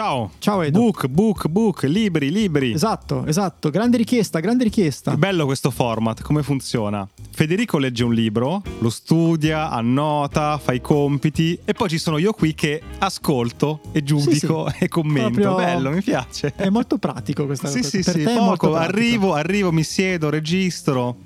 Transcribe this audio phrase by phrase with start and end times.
[0.00, 0.30] Ciao.
[0.38, 0.78] Ciao Edo.
[0.78, 2.72] Book, book, book, libri, libri.
[2.72, 3.68] Esatto, esatto.
[3.68, 5.10] Grande richiesta, grande richiesta.
[5.10, 7.06] Che bello questo format, come funziona?
[7.30, 12.32] Federico legge un libro, lo studia, annota, fa i compiti e poi ci sono io
[12.32, 14.84] qui che ascolto e giudico Sì, sì.
[14.84, 15.38] e commento.
[15.38, 16.54] Proprio- Bello, mi piace.
[16.56, 17.88] È molto pratico questa Sì, cosa.
[17.90, 21.16] sì, per sì, è molto poco, arrivo, arrivo, mi siedo, registro.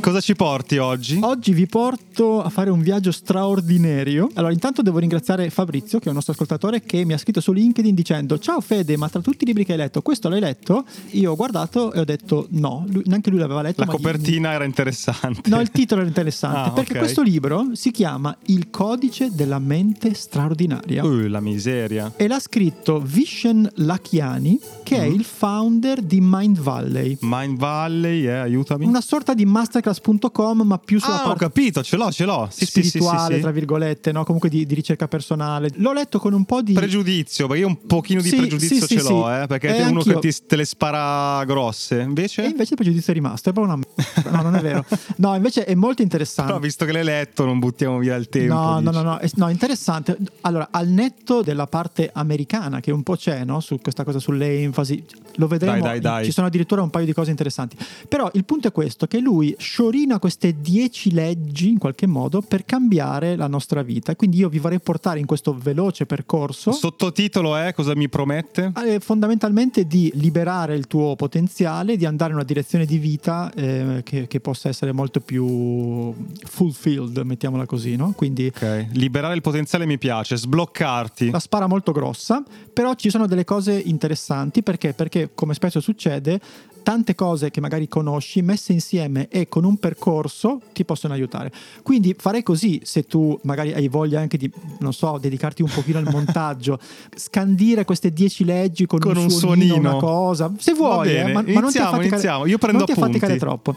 [0.00, 1.18] Cosa ci porti oggi?
[1.22, 4.28] Oggi vi porto a fare un viaggio straordinario.
[4.34, 7.50] Allora, intanto devo ringraziare Fabrizio, che è un nostro ascoltatore, che mi ha scritto su
[7.50, 10.84] LinkedIn dicendo: Ciao Fede, ma tra tutti i libri che hai letto, questo l'hai letto?
[11.12, 13.80] Io ho guardato e ho detto no, lui- neanche lui l'aveva letto.
[13.80, 15.48] La ma gli- copertina era interessante.
[15.48, 16.98] No, il titolo era interessante Ah, perché ok.
[16.98, 21.02] questo libro si chiama Il codice della mente straordinaria.
[21.02, 22.12] Uh, la miseria.
[22.16, 25.14] E l'ha scritto Vishen Lakiani, che è Mhm.
[25.14, 27.16] il founder di Mind Valley.
[27.22, 28.84] Mind Valley, eh, aiutami.
[28.84, 32.48] Una sorta di masterclass.com, ma più sulla Ah, ho parte capito, ce l'ho, ce l'ho.
[32.50, 34.24] Sì, sì, sì, sì, spirituale, tra virgolette, no?
[34.24, 35.70] comunque di, di ricerca personale.
[35.76, 36.72] L'ho letto con un po' di.
[36.72, 40.18] Pregiudizio, perché io un pochino di pregiudizio ce l'ho, eh, perché Eh, è uno anch'io.
[40.18, 42.00] che ti, te le spara grosse.
[42.00, 42.42] Invece?
[42.44, 43.82] E invece il pregiudizio è rimasto, è proprio una.
[44.30, 44.84] No, non è vero.
[45.16, 46.50] No, invece è molto interessante.
[46.50, 48.54] Però visto che l'hai letto, non buttiamo via il tempo.
[48.54, 50.16] No, no, no, no, è- no, interessante.
[50.42, 53.60] Allora, al netto della parte americana, che un po' c'è, no?
[53.60, 55.04] Su questa cosa sulle enfasi,
[55.36, 55.72] lo vedremo.
[55.80, 56.24] Dai, dai, dai.
[56.24, 57.76] Ci sono addirittura un paio di cose interessanti.
[58.08, 62.64] Però il punto è questo: che lui sciorina queste dieci leggi in qualche modo per
[62.64, 64.14] cambiare la nostra vita.
[64.16, 66.72] Quindi io vi vorrei portare in questo veloce percorso.
[66.72, 68.72] Sottotitolo è cosa mi promette?
[68.86, 74.00] eh, fondamentalmente di liberare il tuo potenziale, di andare in una direzione di vita eh,
[74.04, 78.12] che, che possa essere molto più fulfilled, mettiamola così, no?
[78.16, 81.30] Quindi Ok, liberare il potenziale mi piace, sbloccarti.
[81.30, 84.92] la spara molto grossa, però ci sono delle cose interessanti perché?
[84.92, 86.40] Perché come spesso succede,
[86.84, 91.50] tante cose che magari conosci messe insieme e con un percorso ti possono aiutare.
[91.82, 95.98] Quindi farei così se tu magari hai voglia anche di, non so, dedicarti un pochino
[95.98, 96.78] al montaggio,
[97.16, 99.90] scandire queste dieci leggi con, Con un, un suonino, suonino.
[99.90, 102.46] una cosa, se vuoi, bene, eh, ma, ma non ti iniziamo, affaticare- iniziamo.
[102.46, 103.74] Io prendo non ti affaticare troppo.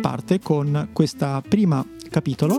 [0.00, 2.56] Parte con questo primo capitolo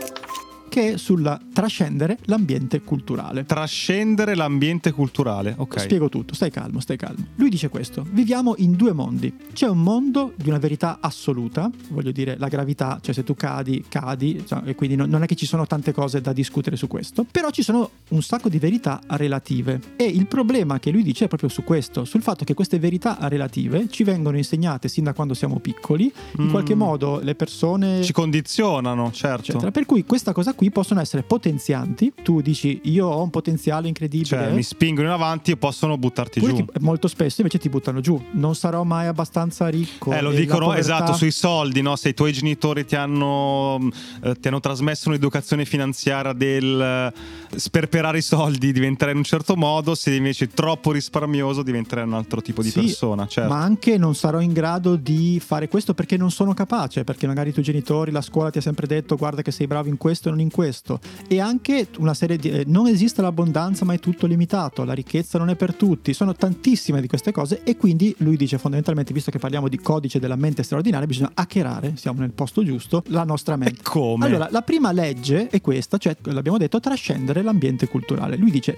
[0.80, 3.46] che è sulla trascendere l'ambiente culturale.
[3.46, 5.54] Trascendere l'ambiente culturale.
[5.58, 5.80] Ok.
[5.82, 7.26] Spiego tutto, stai calmo, stai calmo.
[7.36, 9.34] Lui dice questo: viviamo in due mondi.
[9.54, 13.84] C'è un mondo di una verità assoluta, voglio dire la gravità, cioè se tu cadi,
[13.90, 16.88] cadi, cioè, e quindi non non è che ci sono tante cose da discutere su
[16.88, 19.80] questo, però ci sono un sacco di verità relative.
[19.96, 23.18] E il problema che lui dice è proprio su questo, sul fatto che queste verità
[23.22, 26.50] relative ci vengono insegnate sin da quando siamo piccoli, in Mm.
[26.52, 29.42] qualche modo le persone Ci condizionano, certo.
[29.52, 29.72] eccetera.
[29.72, 32.14] Per cui questa cosa qui possono essere potenzianti.
[32.24, 34.26] Tu dici io ho un potenziale incredibile.
[34.28, 36.54] Cioè, mi spingono in avanti e possono buttarti giù.
[36.56, 38.22] ti- molto spesso invece ti buttano giù.
[38.32, 40.12] Non sarò mai abbastanza ricco.
[40.12, 41.96] Eh, lo dicono povertà- esatto sui soldi, no?
[41.96, 43.80] Se i tuoi genitori ti hanno,
[44.24, 49.56] eh, ti hanno trasmesso un'educazione finanziaria del eh, sperperare i soldi, diventerai in un certo
[49.56, 53.28] modo, se invece troppo risparmioso diventerai un altro tipo di Sì, persona.
[53.28, 53.50] Certo.
[53.52, 57.50] Ma anche non sarò in grado di fare questo perché non sono capace, perché magari
[57.50, 60.28] i tuoi genitori, la scuola ti ha sempre detto guarda che sei bravo in questo
[60.28, 61.00] e non in questo.
[61.28, 62.50] E anche una serie di...
[62.50, 66.34] eh, non esiste l'abbondanza ma è tutto limitato, la ricchezza non è per tutti, sono
[66.34, 70.36] tantissime di queste cose e quindi lui dice fondamentalmente, visto che parliamo di codice della
[70.36, 73.80] mente straordinaria, bisogna hackerare, siamo nel posto giusto, la nostra mente.
[73.80, 74.26] E come?
[74.26, 78.38] Allora, la prima legge è questa, cioè l'abbiamo detto, trascendere l'ambiente culturale.
[78.38, 78.78] Lui dice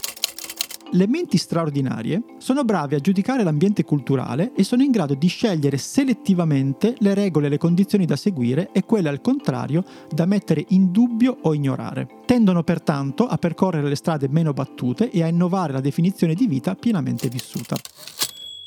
[0.93, 5.77] le menti straordinarie sono bravi a giudicare l'ambiente culturale e sono in grado di scegliere
[5.77, 10.91] selettivamente le regole e le condizioni da seguire e quelle al contrario da mettere in
[10.91, 12.07] dubbio o ignorare.
[12.25, 16.75] Tendono pertanto a percorrere le strade meno battute e a innovare la definizione di vita
[16.75, 17.77] pienamente vissuta.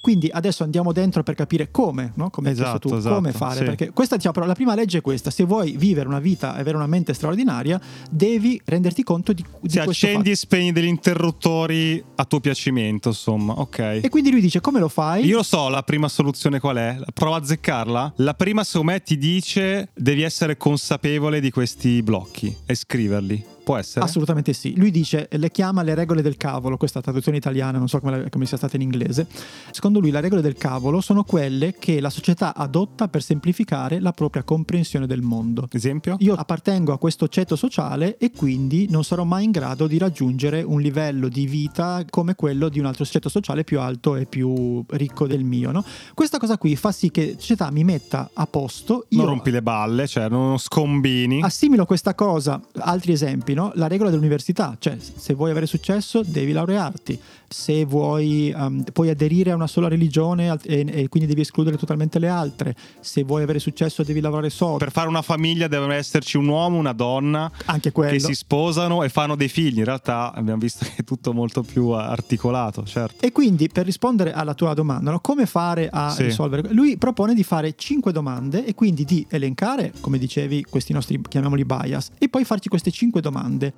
[0.04, 2.28] Quindi adesso andiamo dentro per capire come, no?
[2.28, 3.56] come Esatto, tu, esatto, come fare.
[3.60, 3.64] sì.
[3.64, 6.76] Perché questa, diciamo, la prima legge è questa: se vuoi vivere una vita e avere
[6.76, 12.24] una mente straordinaria, devi renderti conto di, di questo accendi e spegni degli interruttori a
[12.26, 14.00] tuo piacimento, insomma, ok.
[14.02, 15.24] E quindi lui dice: come lo fai?
[15.24, 16.98] Io lo so, la prima soluzione qual è?
[17.14, 18.12] Prova a azzeccarla.
[18.16, 23.52] La prima, secondo me, ti dice devi essere consapevole di questi blocchi e scriverli.
[23.64, 24.04] Può essere?
[24.04, 24.74] Assolutamente sì.
[24.76, 28.46] Lui dice, le chiama le regole del cavolo, questa traduzione italiana, non so come, come
[28.46, 29.26] sia stata in inglese.
[29.70, 34.12] Secondo lui le regole del cavolo sono quelle che la società adotta per semplificare la
[34.12, 35.66] propria comprensione del mondo.
[35.72, 36.16] Esempio?
[36.18, 40.62] Io appartengo a questo ceto sociale e quindi non sarò mai in grado di raggiungere
[40.62, 44.84] un livello di vita come quello di un altro ceto sociale più alto e più
[44.90, 45.70] ricco del mio.
[45.70, 45.84] no?
[46.12, 49.06] Questa cosa qui fa sì che la società mi metta a posto.
[49.08, 51.40] Io Non rompi le balle, cioè non scombini.
[51.42, 53.72] Assimilo questa cosa, altri esempi, no?
[53.74, 57.18] La regola dell'università, cioè se vuoi avere successo devi laurearti,
[57.54, 62.18] se vuoi um, puoi aderire a una sola religione e, e, quindi devi escludere totalmente
[62.18, 64.78] le altre, se vuoi avere successo devi lavorare solo.
[64.78, 69.08] Per fare una famiglia deve esserci un uomo, una donna Anche che si sposano e
[69.08, 69.78] fanno dei figli.
[69.78, 73.24] In realtà abbiamo visto che è tutto molto più articolato, certo.
[73.24, 75.20] E quindi per rispondere alla tua domanda, no?
[75.20, 76.24] come fare a sì.
[76.24, 76.72] risolvere?
[76.72, 81.64] Lui propone di fare cinque domande e quindi di elencare, come dicevi, questi nostri, chiamiamoli
[81.64, 83.72] bias, e poi farci queste cinque domande.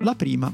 [0.00, 0.52] La prima,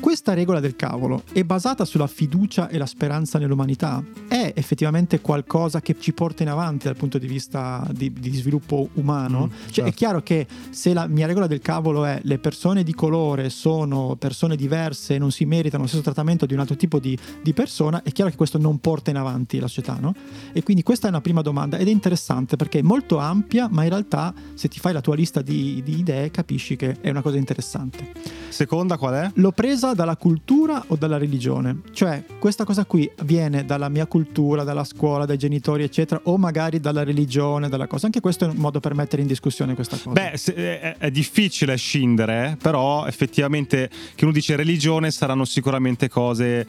[0.00, 4.02] questa regola del cavolo è basata sulla fiducia e la speranza nell'umanità?
[4.28, 8.88] È effettivamente qualcosa che ci porta in avanti dal punto di vista di, di sviluppo
[8.94, 9.46] umano?
[9.46, 9.90] Mm, cioè, certo.
[9.90, 14.16] È chiaro che se la mia regola del cavolo è le persone di colore sono
[14.16, 17.52] persone diverse e non si meritano lo stesso trattamento di un altro tipo di, di
[17.52, 20.14] persona, è chiaro che questo non porta in avanti la società, no?
[20.52, 23.82] E quindi questa è una prima domanda ed è interessante perché è molto ampia, ma
[23.82, 27.22] in realtà se ti fai la tua lista di, di idee capisci che è una
[27.22, 28.12] cosa interessante.
[28.48, 29.30] Seconda qual è?
[29.34, 31.80] L'ho presa cosa dalla cultura o dalla religione?
[31.92, 36.80] Cioè, questa cosa qui viene dalla mia cultura, dalla scuola, dai genitori, eccetera, o magari
[36.80, 38.06] dalla religione, dalla cosa.
[38.06, 40.10] Anche questo è un modo per mettere in discussione questa cosa.
[40.10, 46.66] Beh, è, è difficile scindere, però effettivamente che uno dice religione saranno sicuramente cose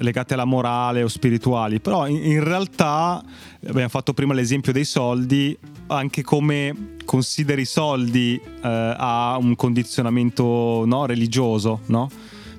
[0.00, 3.22] legate alla morale o spirituali, però in, in realtà
[3.66, 5.56] abbiamo fatto prima l'esempio dei soldi,
[5.88, 12.10] anche come consideri i soldi eh, ha un condizionamento no, religioso, no?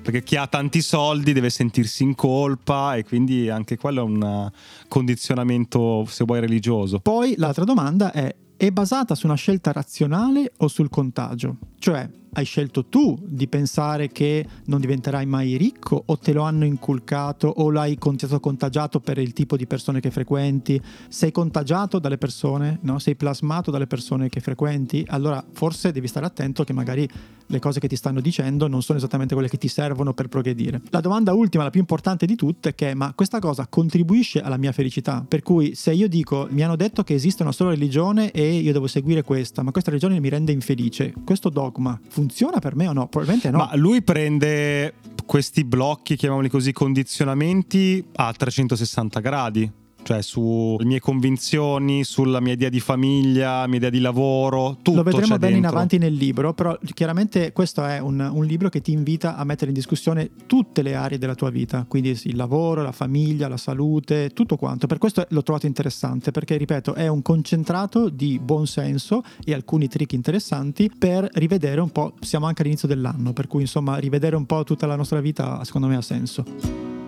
[0.02, 4.50] Perché chi ha tanti soldi deve sentirsi in colpa e quindi anche quello è un
[4.88, 7.00] condizionamento, se vuoi, religioso.
[7.00, 11.56] Poi l'altra domanda è, è basata su una scelta razionale o sul contagio?
[11.78, 16.64] Cioè, hai scelto tu di pensare che non diventerai mai ricco o te lo hanno
[16.64, 20.80] inculcato o l'hai contagiato per il tipo di persone che frequenti?
[21.08, 22.78] Sei contagiato dalle persone?
[22.82, 22.98] No?
[22.98, 25.04] Sei plasmato dalle persone che frequenti?
[25.08, 27.08] Allora forse devi stare attento che magari
[27.46, 30.80] le cose che ti stanno dicendo non sono esattamente quelle che ti servono per progredire.
[30.90, 34.56] La domanda ultima, la più importante di tutte, è che ma questa cosa contribuisce alla
[34.56, 35.24] mia felicità?
[35.26, 38.72] Per cui se io dico mi hanno detto che esiste una sola religione e io
[38.72, 42.19] devo seguire questa, ma questa religione mi rende infelice, questo dogma funziona
[42.60, 43.08] per me o no?
[43.08, 43.58] Probabilmente no.
[43.58, 44.94] Ma lui prende
[45.26, 49.72] questi blocchi, chiamiamoli così, condizionamenti a 360 gradi
[50.02, 54.98] cioè sulle mie convinzioni, sulla mia idea di famiglia, mia idea di lavoro, tutto.
[54.98, 55.58] Lo vedremo bene dentro.
[55.58, 59.44] in avanti nel libro, però chiaramente questo è un, un, libro che ti invita a
[59.44, 63.56] mettere in discussione tutte le aree della tua vita, quindi il lavoro, la famiglia, la
[63.56, 64.86] salute, tutto quanto.
[64.86, 69.88] Per questo l'ho trovato interessante, perché ripeto, è un concentrato di buon senso e alcuni
[69.88, 74.46] trick interessanti per rivedere un po', siamo anche all'inizio dell'anno, per cui insomma rivedere un
[74.46, 76.99] po' tutta la nostra vita secondo me ha senso.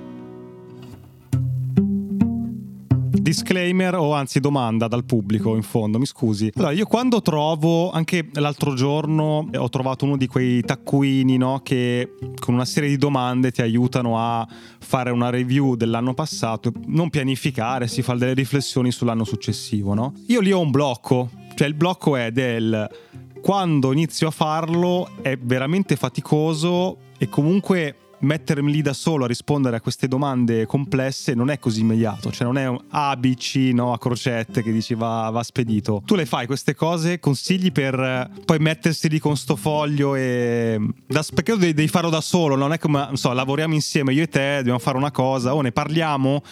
[3.22, 6.50] Disclaimer o anzi domanda dal pubblico in fondo, mi scusi.
[6.56, 12.14] Allora, io quando trovo, anche l'altro giorno ho trovato uno di quei taccuini no, che
[12.38, 14.46] con una serie di domande ti aiutano a
[14.80, 19.94] fare una review dell'anno passato, non pianificare, si fa delle riflessioni sull'anno successivo.
[19.94, 20.12] No?
[20.26, 22.90] Io lì ho un blocco, cioè il blocco è del
[23.40, 29.76] quando inizio a farlo è veramente faticoso e comunque mettermi lì da solo a rispondere
[29.76, 33.70] a queste domande complesse non è così immediato, cioè non è un A, B, C,
[33.72, 36.02] no, a crocette che dici va, va spedito.
[36.04, 40.80] Tu le fai queste cose, consigli per eh, poi mettersi lì con sto foglio e...
[41.06, 44.22] Da, perché devi, devi farlo da solo, non è come, non so, lavoriamo insieme io
[44.22, 46.42] e te, dobbiamo fare una cosa, o ne parliamo,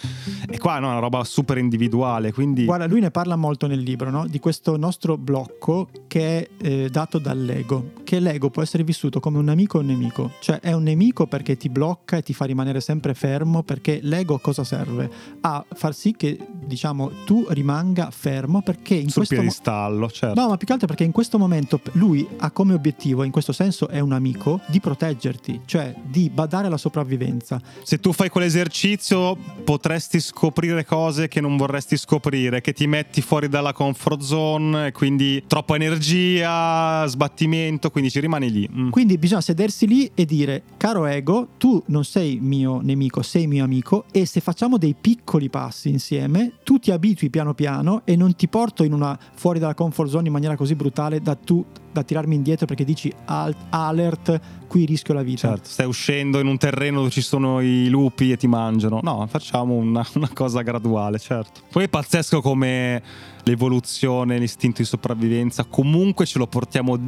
[0.49, 2.65] e qua no, è una roba super individuale, quindi...
[2.65, 4.27] Guarda, lui ne parla molto nel libro, no?
[4.27, 9.39] Di questo nostro blocco che è eh, dato dall'ego, che l'ego può essere vissuto come
[9.39, 12.47] un amico o un nemico, cioè è un nemico perché ti blocca e ti fa
[12.47, 15.11] rimanere sempre fermo perché l'ego cosa serve?
[15.43, 20.41] A far sì che diciamo tu rimanga fermo perché in Sul questo piedistallo, mo- certo.
[20.41, 23.53] No, ma più che altro perché in questo momento lui ha come obiettivo, in questo
[23.53, 27.61] senso è un amico, di proteggerti, cioè di badare alla sopravvivenza.
[27.83, 33.49] Se tu fai quell'esercizio potresti scoprire cose che non vorresti scoprire, che ti metti fuori
[33.49, 38.69] dalla comfort zone, quindi troppa energia, sbattimento, quindi ci rimani lì.
[38.73, 38.91] Mm.
[38.91, 43.65] Quindi bisogna sedersi lì e dire, caro ego, tu non sei mio nemico, sei mio
[43.65, 48.35] amico e se facciamo dei piccoli passi insieme, tu ti abitui piano piano e non
[48.35, 52.35] ti porto una fuori dalla comfort zone in maniera così brutale da tu da tirarmi
[52.35, 55.49] indietro perché dici alt, alert, qui rischio la vita.
[55.49, 59.01] Certo, stai uscendo in un terreno dove ci sono i lupi e ti mangiano.
[59.03, 61.63] No, facciamo una, una cosa graduale, certo.
[61.71, 63.03] Poi è pazzesco come
[63.45, 66.99] l'evoluzione, l'istinto di sopravvivenza, comunque ce lo portiamo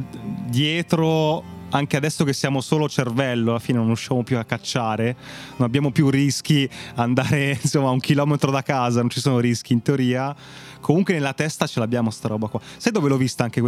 [0.49, 5.15] dietro anche adesso che siamo solo cervello, alla fine non usciamo più a cacciare,
[5.57, 9.73] non abbiamo più rischi andare insomma a un chilometro da casa, non ci sono rischi
[9.73, 10.35] in teoria.
[10.79, 12.59] Comunque nella testa ce l'abbiamo sta roba qua.
[12.77, 13.61] Sai dove l'ho vista anche?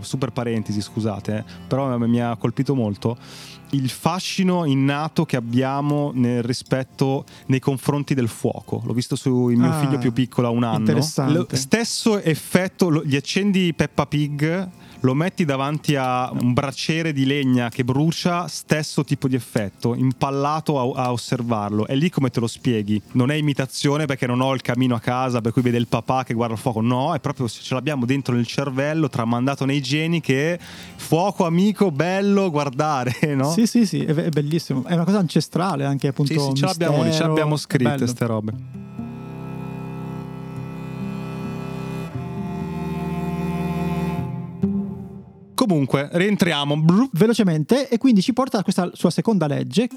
[0.00, 3.16] Super parentesi, scusate, eh, però mi ha colpito molto
[3.70, 8.80] il fascino innato che abbiamo nel rispetto nei confronti del fuoco.
[8.84, 10.92] L'ho visto su mio ah, figlio più piccolo a un anno.
[10.92, 14.70] Lo stesso effetto, gli accendi Peppa Pig
[15.04, 20.94] lo metti davanti a un braciere di legna che brucia, stesso tipo di effetto, impallato
[20.94, 21.86] a, a, osservarlo.
[21.86, 23.00] E lì come te lo spieghi?
[23.12, 26.24] Non è imitazione perché non ho il camino a casa per cui vede il papà
[26.24, 30.20] che guarda il fuoco, no, è proprio ce l'abbiamo dentro nel cervello, tramandato nei geni
[30.20, 30.58] che
[30.96, 33.50] fuoco amico, bello guardare, no?
[33.50, 34.84] Sì, sì, sì, è, bellissimo.
[34.84, 36.32] È una cosa ancestrale anche appunto.
[36.32, 38.92] Sì, sì, ce l'abbiamo lì, ce l'abbiamo scritte queste robe.
[45.66, 46.84] Comunque, rientriamo.
[47.12, 49.88] Velocemente e quindi ci porta a questa sua seconda legge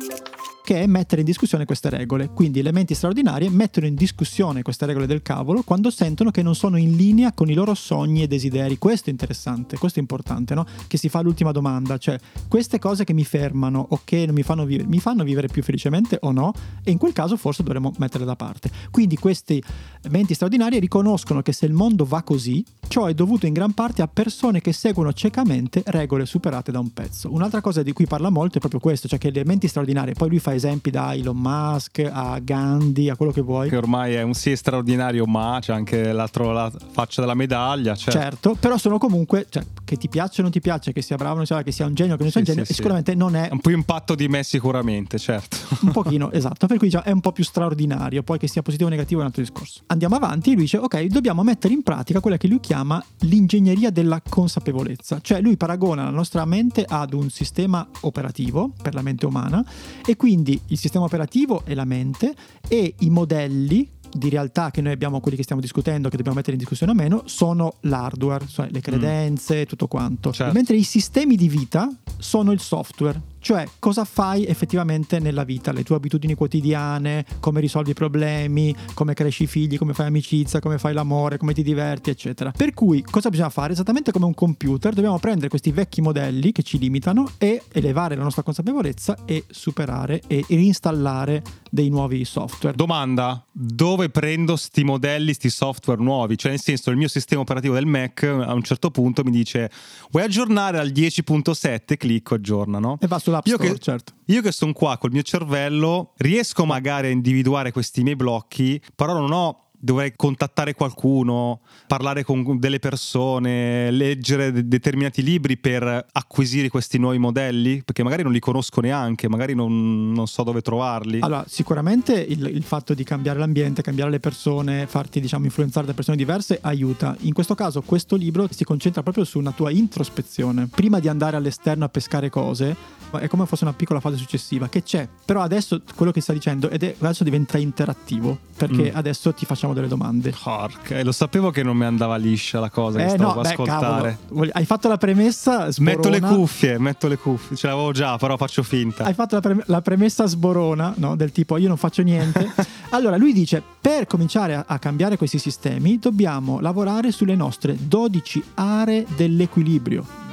[0.68, 2.28] che è mettere in discussione queste regole.
[2.28, 6.76] Quindi elementi straordinari mettono in discussione queste regole del cavolo quando sentono che non sono
[6.76, 8.78] in linea con i loro sogni e desideri.
[8.78, 10.66] Questo è interessante, questo è importante, no?
[10.86, 12.20] Che si fa l'ultima domanda, cioè
[12.50, 16.18] queste cose che mi fermano o che mi fanno vivere, mi fanno vivere più felicemente
[16.20, 16.52] o no?
[16.84, 18.70] E in quel caso forse dovremmo metterle da parte.
[18.92, 19.64] Quindi questi
[20.10, 24.02] menti straordinari riconoscono che se il mondo va così, ciò è dovuto in gran parte
[24.02, 27.32] a persone che seguono ciecamente regole superate da un pezzo.
[27.32, 30.28] Un'altra cosa di cui parla molto è proprio questo, cioè che gli elementi straordinari, poi
[30.28, 33.70] lui fa esempi da Elon Musk a Gandhi, a quello che vuoi.
[33.70, 37.96] Che ormai è un sì straordinario, ma c'è anche l'altro la faccia della medaglia.
[37.96, 41.16] Certo, certo però sono comunque, cioè, che ti piaccia o non ti piace, che sia
[41.16, 42.74] bravo o non sia, che sia un genio, che non sia sì, un genio, sì,
[42.74, 43.18] sicuramente sì.
[43.18, 43.50] non è...
[43.52, 45.58] Un po' impatto di me sicuramente, certo.
[45.82, 48.90] un pochino, esatto, per cui diciamo, è un po' più straordinario, poi che sia positivo
[48.90, 49.82] o negativo è un altro discorso.
[49.88, 54.22] Andiamo avanti, lui dice, ok, dobbiamo mettere in pratica quella che lui chiama l'ingegneria della
[54.28, 59.64] consapevolezza, cioè lui paragona la nostra mente ad un sistema operativo per la mente umana
[60.06, 62.36] e quindi il sistema operativo è la mente
[62.68, 66.56] e i modelli di realtà che noi abbiamo, quelli che stiamo discutendo, che dobbiamo mettere
[66.56, 69.64] in discussione o meno, sono l'hardware, cioè le credenze, mm.
[69.64, 70.32] tutto quanto.
[70.32, 70.54] Certo.
[70.54, 75.84] Mentre i sistemi di vita sono il software, cioè cosa fai effettivamente nella vita, le
[75.84, 80.78] tue abitudini quotidiane, come risolvi i problemi, come cresci i figli, come fai amicizia, come
[80.78, 82.52] fai l'amore, come ti diverti, eccetera.
[82.52, 83.74] Per cui cosa bisogna fare?
[83.74, 88.24] Esattamente come un computer, dobbiamo prendere questi vecchi modelli che ci limitano e elevare la
[88.24, 92.76] nostra consapevolezza e superare e reinstallare dei nuovi software.
[92.76, 96.38] Domanda, dove prendo sti modelli, sti software nuovi?
[96.38, 99.70] Cioè nel senso il mio sistema operativo del Mac a un certo punto mi dice
[100.12, 102.98] vuoi aggiornare al 10.7, clicco aggiorna, no?
[103.00, 104.14] E va sull'App io Store, che, certo.
[104.26, 109.14] Io che sono qua col mio cervello riesco magari a individuare questi miei blocchi, però
[109.14, 116.68] non ho dovrei contattare qualcuno, parlare con delle persone, leggere de- determinati libri per acquisire
[116.68, 117.82] questi nuovi modelli?
[117.86, 121.20] Perché magari non li conosco neanche, magari non, non so dove trovarli.
[121.22, 125.94] Allora, sicuramente il, il, fatto di cambiare l'ambiente, cambiare le persone, farti diciamo influenzare da
[125.94, 127.16] persone diverse aiuta.
[127.22, 130.68] In questo caso questo libro si concentra proprio su una tua introspezione.
[130.68, 132.76] Prima di andare all'esterno a pescare cose,
[133.20, 135.08] è come fosse una piccola fase successiva che c'è.
[135.24, 138.96] Però adesso quello che sta dicendo, ed è, adesso diventa interattivo, perché mm.
[138.96, 140.34] adesso ti facciamo delle domande.
[140.42, 144.18] Porca, lo sapevo che non mi andava liscia la cosa, eh, stavo no, beh, ascoltare.
[144.28, 144.52] Cavolo.
[144.54, 145.96] Hai fatto la premessa sborona.
[145.96, 149.04] Metto le cuffie, metto le cuffie, ce l'avevo già, però faccio finta.
[149.06, 151.16] Hai fatto la, pre- la premessa sborona, no?
[151.16, 152.52] Del tipo io non faccio niente.
[152.92, 158.44] allora lui dice, per cominciare a, a cambiare questi sistemi dobbiamo lavorare sulle nostre 12
[158.56, 160.27] aree dell'equilibrio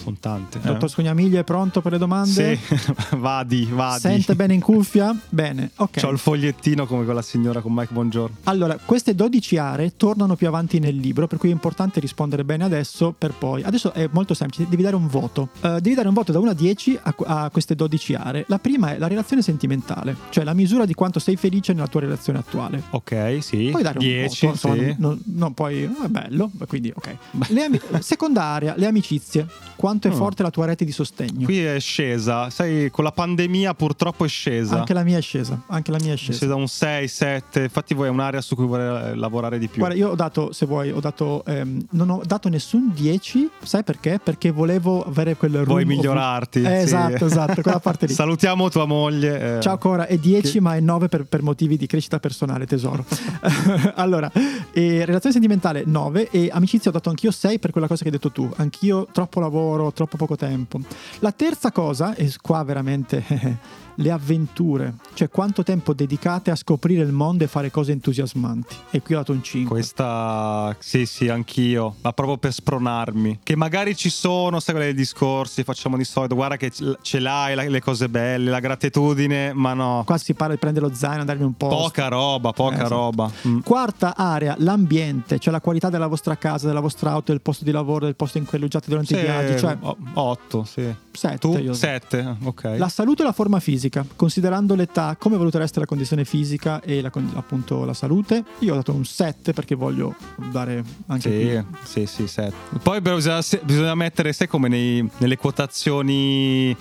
[0.00, 0.58] sono tante.
[0.58, 0.62] Eh.
[0.62, 2.56] Dottor Scognamiglio è pronto per le domande?
[2.56, 2.76] Sì,
[3.16, 4.00] vadi, vadi.
[4.00, 5.14] Sente bene in cuffia?
[5.28, 6.00] Bene, ok.
[6.04, 8.36] Ho il fogliettino come quella signora con Mike Buongiorno.
[8.44, 12.64] Allora, queste 12 aree tornano più avanti nel libro, per cui è importante rispondere bene
[12.64, 13.62] adesso per poi.
[13.62, 15.50] Adesso è molto semplice, devi dare un voto.
[15.60, 18.44] Uh, devi dare un voto da 1 a 10 a, a, queste 12 aree.
[18.48, 22.00] La prima è la relazione sentimentale, cioè la misura di quanto sei felice nella tua
[22.00, 22.82] relazione attuale.
[22.90, 23.68] Ok, sì.
[23.70, 24.96] Puoi dare 10, un voto, insomma, sì.
[24.98, 27.16] non, non, poi è bello, quindi ok.
[27.50, 30.16] Ami- seconda area, le amicizie quanto è mm.
[30.16, 31.44] forte la tua rete di sostegno.
[31.44, 34.78] Qui è scesa, sai, con la pandemia purtroppo è scesa.
[34.78, 36.32] Anche la mia è scesa, anche la mia è scesa.
[36.32, 39.78] È scesa un 6, 7, infatti voi è un'area su cui vorrei lavorare di più.
[39.78, 43.82] Guarda, io ho dato, se vuoi, ho dato, ehm, non ho dato nessun 10, sai
[43.84, 44.20] perché?
[44.22, 45.66] Perché volevo avere quel ruolo.
[45.66, 46.62] Vuoi migliorarti.
[46.62, 46.84] Eh, sì.
[46.84, 48.12] Esatto, esatto, quella parte lì.
[48.14, 49.58] Salutiamo tua moglie.
[49.58, 49.60] Eh.
[49.60, 50.60] Ciao Cora, è 10 che...
[50.60, 53.04] ma è 9 per, per, motivi di crescita personale, tesoro.
[53.96, 54.30] allora,
[54.72, 58.30] relazione sentimentale 9 e amicizia ho dato anch'io 6 per quella cosa che hai detto
[58.30, 58.48] tu.
[58.56, 60.78] Anch'io troppo lavoro, troppo poco tempo.
[61.20, 63.24] La terza cosa, e qua veramente
[64.00, 68.74] le avventure, cioè quanto tempo dedicate a scoprire il mondo e fare cose entusiasmanti.
[68.90, 69.70] E qui ho dato un 5.
[69.70, 73.40] Questa, sì, sì, anch'io, ma proprio per spronarmi.
[73.42, 77.80] Che magari ci sono, sai, quei discorsi, facciamo di solito, guarda che ce l'hai, le
[77.80, 80.02] cose belle, la gratitudine, ma no.
[80.06, 81.68] Qua si parla di prendere lo zaino, andarmi un po'.
[81.68, 82.94] Poca roba, poca eh, esatto.
[82.94, 83.30] roba.
[83.46, 83.60] Mm.
[83.60, 87.70] Quarta area, l'ambiente, cioè la qualità della vostra casa, della vostra auto, del posto di
[87.70, 89.58] lavoro, del posto in cui alloggiate durante sì, i viaggi.
[89.58, 89.76] Cioè...
[90.14, 90.94] 8, sì.
[91.12, 91.38] 7.
[91.38, 91.72] Tu?
[91.72, 92.74] 7, ok.
[92.78, 97.10] La salute e la forma fisica, considerando l'età, come valutereste la condizione fisica e la,
[97.34, 98.44] appunto la salute?
[98.60, 100.14] Io ho dato un 7 perché voglio
[100.50, 102.06] dare anche sì, qui.
[102.06, 102.54] Sì, sì, 7.
[102.82, 106.74] Poi però bisogna, bisogna mettere, sai come nei, nelle quotazioni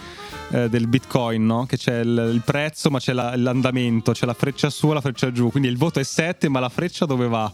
[0.52, 1.66] eh, del bitcoin, no?
[1.66, 5.02] Che c'è il, il prezzo ma c'è la, l'andamento, c'è la freccia su e la
[5.02, 7.52] freccia giù, quindi il voto è 7 ma la freccia dove va?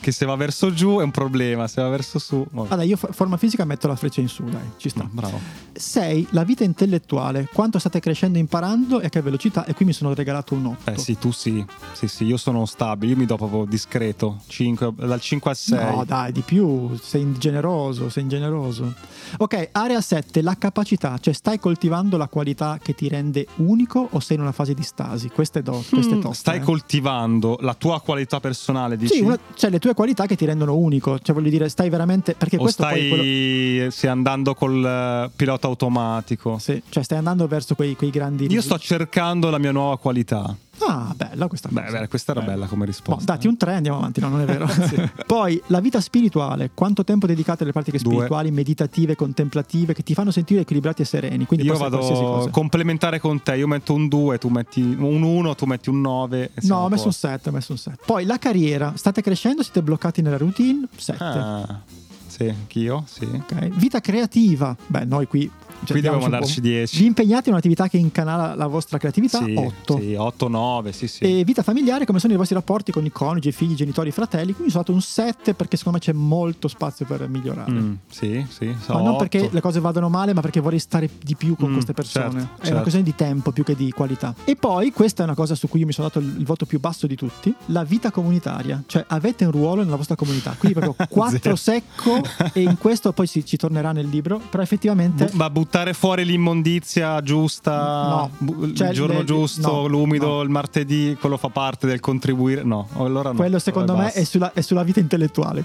[0.00, 2.46] Che se va verso giù è un problema, se va verso su.
[2.50, 2.82] Vabbè, oh.
[2.82, 5.02] io forma fisica metto la freccia in su, dai, ci sta.
[5.02, 5.40] No, bravo.
[5.72, 6.28] 6.
[6.30, 10.14] La vita intellettuale, quanto state crescendo imparando e a che velocità, e qui mi sono
[10.14, 10.90] regalato un 8.
[10.90, 14.94] Eh sì, tu sì, sì, sì, io sono stabile, io mi do proprio discreto, 5,
[14.96, 15.78] dal 5 al 6.
[15.78, 18.94] No, dai, di più, sei ingeneroso, sei ingeneroso.
[19.38, 24.20] Ok, area 7, la capacità, cioè stai coltivando la qualità che ti rende unico o
[24.20, 25.28] sei in una fase di stasi?
[25.28, 26.62] Queste do, queste mm, toste, Stai eh.
[26.62, 29.14] coltivando la tua qualità personale, dici?
[29.14, 32.34] Sì, una, cioè le tue qualità che ti rendono unico, cioè voglio dire, stai veramente
[32.34, 33.90] perché o questo stai quello...
[33.90, 36.58] sì, andando col uh, pilota automatico.
[36.58, 40.56] Sì, cioè stai andando verso quei, quei grandi Io sto cercando la mia nuova qualità.
[40.86, 42.00] Ah, bella questa cosa.
[42.00, 43.24] Beh, questa era bella, bella come risposta.
[43.24, 44.20] Boh, dati un 3, andiamo avanti.
[44.20, 44.66] No, non è vero.
[44.86, 45.00] sì.
[45.26, 46.70] Poi la vita spirituale.
[46.74, 48.12] Quanto tempo dedicate alle pratiche Due.
[48.12, 51.46] spirituali, meditative, contemplative, che ti fanno sentire equilibrati e sereni?
[51.46, 53.56] Quindi Io vado complementare con te.
[53.56, 56.50] Io metto un 2, tu metti un 1, tu metti un 9.
[56.62, 58.02] No, ho messo un 7, ho messo un 7.
[58.04, 58.92] Poi la carriera.
[58.96, 60.86] State crescendo, siete bloccati nella routine?
[60.96, 61.22] 7.
[61.22, 61.80] Ah,
[62.26, 63.24] sì, anch'io, sì.
[63.24, 63.70] Okay.
[63.74, 64.76] Vita creativa.
[64.86, 65.50] Beh, noi qui
[65.84, 66.98] Qui dobbiamo darci 10.
[66.98, 69.42] Vi impegnate in un'attività che incanala la vostra creatività?
[69.42, 69.98] Sì, 8.
[69.98, 71.24] Sì, 8, 9, sì, sì.
[71.24, 74.52] E vita familiare, come sono i vostri rapporti con i coniugi, figli, genitori, fratelli?
[74.52, 77.70] Quindi sono dato un 7 perché secondo me c'è molto spazio per migliorare.
[77.70, 78.74] Mm, sì, sì.
[78.80, 81.70] So ma non perché le cose vadano male, ma perché vorrei stare di più con
[81.70, 82.30] mm, queste persone.
[82.30, 82.70] Certo, è certo.
[82.72, 84.34] una questione di tempo più che di qualità.
[84.44, 86.66] E poi, questa è una cosa su cui io mi sono dato il, il voto
[86.66, 88.82] più basso di tutti, la vita comunitaria.
[88.86, 90.54] Cioè avete un ruolo nella vostra comunità.
[90.58, 92.20] Quindi proprio 4 secco
[92.52, 95.26] e in questo poi si, ci tornerà nel libro, però effettivamente...
[95.26, 98.72] Bu- ma buttare fuori l'immondizia giusta, no.
[98.74, 100.40] cioè, il giorno le, giusto, no, l'umido, no.
[100.40, 102.62] il martedì, quello fa parte del contribuire.
[102.62, 103.36] No, allora no.
[103.36, 105.62] Quello secondo me è sulla, è sulla, vita intellettuale.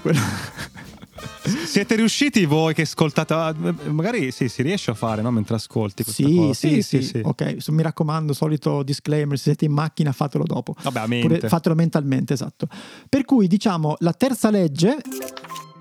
[1.64, 3.32] Siete riusciti voi che ascoltate?
[3.32, 3.54] Ah,
[3.88, 5.30] magari sì, si riesce a fare no?
[5.30, 6.52] mentre ascolti sì.
[6.52, 7.20] Sì, sì, sì, sì.
[7.24, 10.74] Ok, mi raccomando, solito disclaimer: se siete in macchina, fatelo dopo.
[10.82, 11.36] Vabbè, mente.
[11.36, 12.68] Pure, fatelo mentalmente, esatto.
[13.08, 14.98] Per cui, diciamo, la terza legge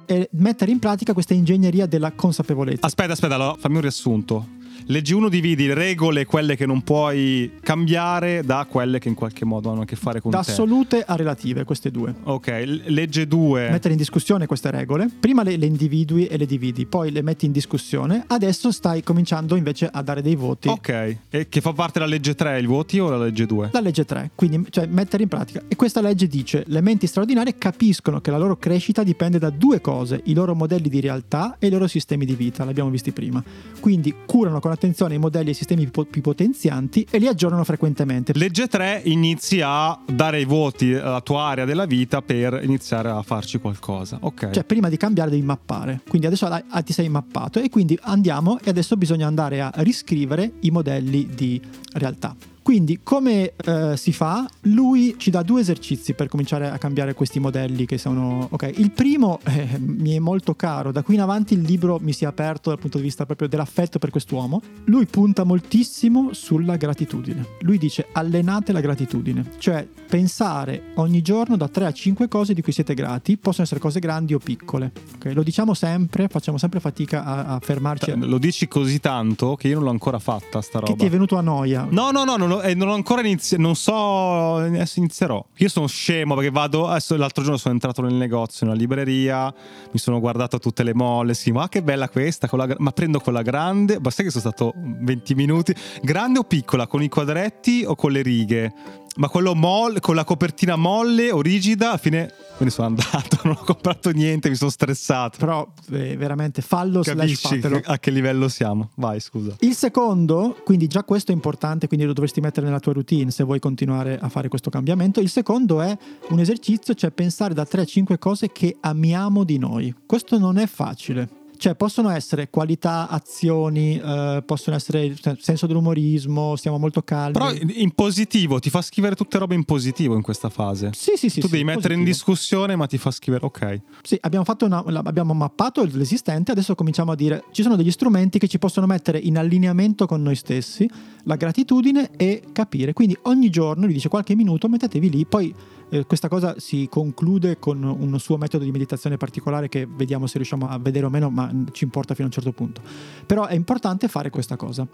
[0.05, 2.85] è mettere in pratica questa ingegneria della consapevolezza.
[2.85, 8.43] Aspetta, aspetta, allora, fammi un riassunto legge 1 dividi regole, quelle che non puoi cambiare,
[8.43, 10.45] da quelle che in qualche modo hanno a che fare con da te.
[10.45, 12.13] Da assolute a relative, queste due.
[12.23, 13.69] Ok, legge 2.
[13.69, 15.09] Mettere in discussione queste regole.
[15.19, 18.23] Prima le, le, individui e le dividi, poi le metti in discussione.
[18.27, 20.67] Adesso stai cominciando invece a dare dei voti.
[20.67, 23.69] Ok, e che fa parte della legge 3 i voti o la legge 2?
[23.71, 25.63] La legge 3, quindi cioè mettere in pratica.
[25.67, 29.81] E questa legge dice: le menti straordinarie capiscono che la loro crescita dipende da due
[29.81, 32.63] cose: i loro modelli di realtà e i loro sistemi di vita.
[32.65, 33.43] L'abbiamo visti prima.
[33.79, 38.33] Quindi curano con attenzione i modelli e i sistemi più potenzianti e li aggiornano frequentemente.
[38.36, 43.21] Legge 3 inizi a dare i voti alla tua area della vita per iniziare a
[43.21, 44.17] farci qualcosa.
[44.21, 44.51] Ok.
[44.51, 46.01] Cioè, prima di cambiare devi mappare.
[46.07, 46.47] Quindi adesso
[46.83, 51.62] ti sei mappato e quindi andiamo e adesso bisogna andare a riscrivere i modelli di
[51.93, 52.36] realtà.
[52.63, 54.47] Quindi come eh, si fa?
[54.62, 58.47] Lui ci dà due esercizi per cominciare a cambiare questi modelli che sono...
[58.49, 62.13] Ok, il primo eh, mi è molto caro, da qui in avanti il libro mi
[62.13, 64.62] si è aperto dal punto di vista proprio dell'affetto per quest'uomo.
[64.86, 67.45] Lui punta moltissimo sulla gratitudine.
[67.62, 72.62] Lui dice allenate la gratitudine, cioè pensare ogni giorno da 3 a 5 cose di
[72.62, 74.91] cui siete grati, possono essere cose grandi o piccole.
[75.15, 75.34] Okay?
[75.34, 78.13] Lo diciamo sempre, facciamo sempre fatica a, a fermarci.
[78.19, 80.93] Lo dici così tanto che io non l'ho ancora fatta sta roba.
[80.93, 81.86] Che ti è venuto a noia.
[81.89, 85.43] No, no, no, non ho, eh, non ho ancora iniziato, non so, adesso inizierò.
[85.57, 89.53] Io sono scemo perché vado, adesso l'altro giorno sono entrato nel negozio, in una libreria,
[89.91, 93.41] mi sono guardato tutte le molle, sì, ma che bella questa, la, ma prendo quella
[93.41, 98.11] grande, sai che sono stato 20 minuti, grande o piccola, con i quadretti o con
[98.11, 98.73] le righe?
[99.15, 103.39] Ma quello molle, con la copertina molle o rigida, alla fine me ne sono andato,
[103.43, 105.37] non ho comprato niente, mi sono stressato.
[105.37, 108.91] Però eh, veramente fallo Capisci a che livello siamo?
[108.95, 109.55] Vai, scusa.
[109.59, 113.43] Il secondo, quindi già questo è importante, quindi lo dovresti mettere nella tua routine se
[113.43, 115.19] vuoi continuare a fare questo cambiamento.
[115.19, 115.97] Il secondo è
[116.29, 119.93] un esercizio, cioè pensare da 3 a 5 cose che amiamo di noi.
[120.05, 126.78] Questo non è facile Cioè, possono essere qualità, azioni, eh, possono essere senso dell'umorismo, stiamo
[126.78, 127.32] molto calmi.
[127.32, 130.89] Però in positivo, ti fa scrivere tutte robe in positivo in questa fase.
[130.91, 131.39] Sì, sì, sì.
[131.39, 132.34] Tu sì, devi mettere in positivo.
[132.34, 133.82] discussione, ma ti fa scrivere, ok.
[134.02, 138.39] Sì, abbiamo, fatto una- abbiamo mappato l'esistente, adesso cominciamo a dire ci sono degli strumenti
[138.39, 140.86] che ci possono mettere in allineamento con noi stessi,
[141.23, 142.91] la gratitudine e capire.
[142.91, 145.56] Quindi ogni giorno, gli dice qualche minuto, mettetevi lì, poi
[145.93, 150.38] eh, questa cosa si conclude con un suo metodo di meditazione particolare che vediamo se
[150.39, 152.82] riusciamo a vedere o meno, ma ci importa fino a un certo punto.
[153.27, 154.88] Però è importante fare questa cosa.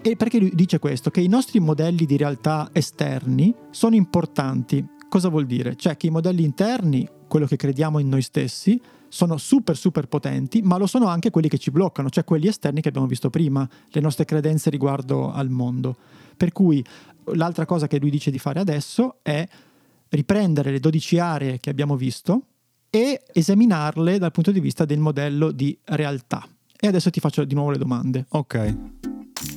[0.00, 1.10] E perché lui dice questo?
[1.10, 4.86] Che i nostri modelli di realtà esterni sono importanti.
[5.08, 5.74] Cosa vuol dire?
[5.74, 10.62] Cioè che i modelli interni, quello che crediamo in noi stessi, sono super super potenti,
[10.62, 13.68] ma lo sono anche quelli che ci bloccano, cioè quelli esterni che abbiamo visto prima,
[13.88, 15.96] le nostre credenze riguardo al mondo.
[16.36, 16.84] Per cui
[17.34, 19.46] l'altra cosa che lui dice di fare adesso è
[20.16, 22.42] riprendere le 12 aree che abbiamo visto
[22.90, 26.46] e esaminarle dal punto di vista del modello di realtà.
[26.78, 28.26] E adesso ti faccio di nuovo le domande.
[28.30, 29.05] Ok.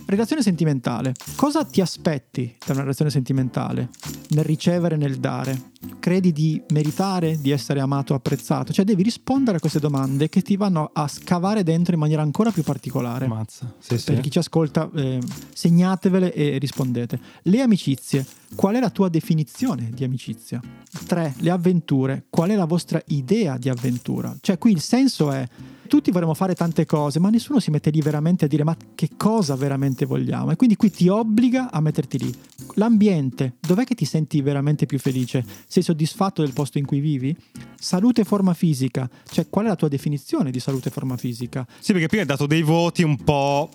[0.09, 1.13] Relazione sentimentale.
[1.35, 3.89] Cosa ti aspetti da una relazione sentimentale?
[4.29, 5.69] Nel ricevere, nel dare?
[5.99, 8.73] Credi di meritare di essere amato o apprezzato?
[8.73, 12.49] Cioè devi rispondere a queste domande che ti vanno a scavare dentro in maniera ancora
[12.49, 13.27] più particolare.
[13.27, 13.71] Mazza.
[13.77, 14.05] Sì, sì.
[14.13, 15.19] Per chi ci ascolta, eh,
[15.53, 17.19] segnatevele e rispondete.
[17.43, 18.25] Le amicizie.
[18.55, 20.59] Qual è la tua definizione di amicizia?
[21.05, 21.35] 3.
[21.37, 22.25] Le avventure.
[22.31, 24.35] Qual è la vostra idea di avventura?
[24.41, 25.47] Cioè qui il senso è
[25.89, 29.09] tutti vorremmo fare tante cose, ma nessuno si mette lì veramente a dire ma che
[29.17, 30.51] cosa veramente vogliamo.
[30.51, 32.33] E quindi qui ti obbliga a metterti lì.
[32.75, 35.43] L'ambiente, dov'è che ti senti veramente più felice?
[35.67, 37.35] Sei soddisfatto del posto in cui vivi?
[37.77, 41.67] Salute e forma fisica, cioè qual è la tua definizione di salute e forma fisica?
[41.79, 43.69] Sì, perché prima hai dato dei voti un po'.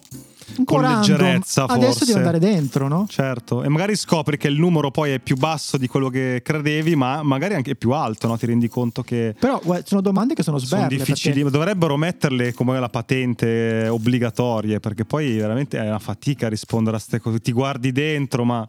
[0.64, 2.04] Con leggerezza, Adesso forse.
[2.06, 3.06] devi andare dentro, no?
[3.08, 6.94] Certo, e magari scopri che il numero poi è più basso di quello che credevi,
[6.96, 8.36] ma magari anche più alto, no?
[8.36, 10.96] Ti rendi conto che Però sono domande che sono sono sberle.
[10.96, 11.34] difficili.
[11.42, 16.98] perché- Dovrebbero metterle come la patente obbligatorie, perché poi veramente è una fatica rispondere a
[16.98, 17.40] queste cose.
[17.40, 18.68] Ti guardi dentro, ma.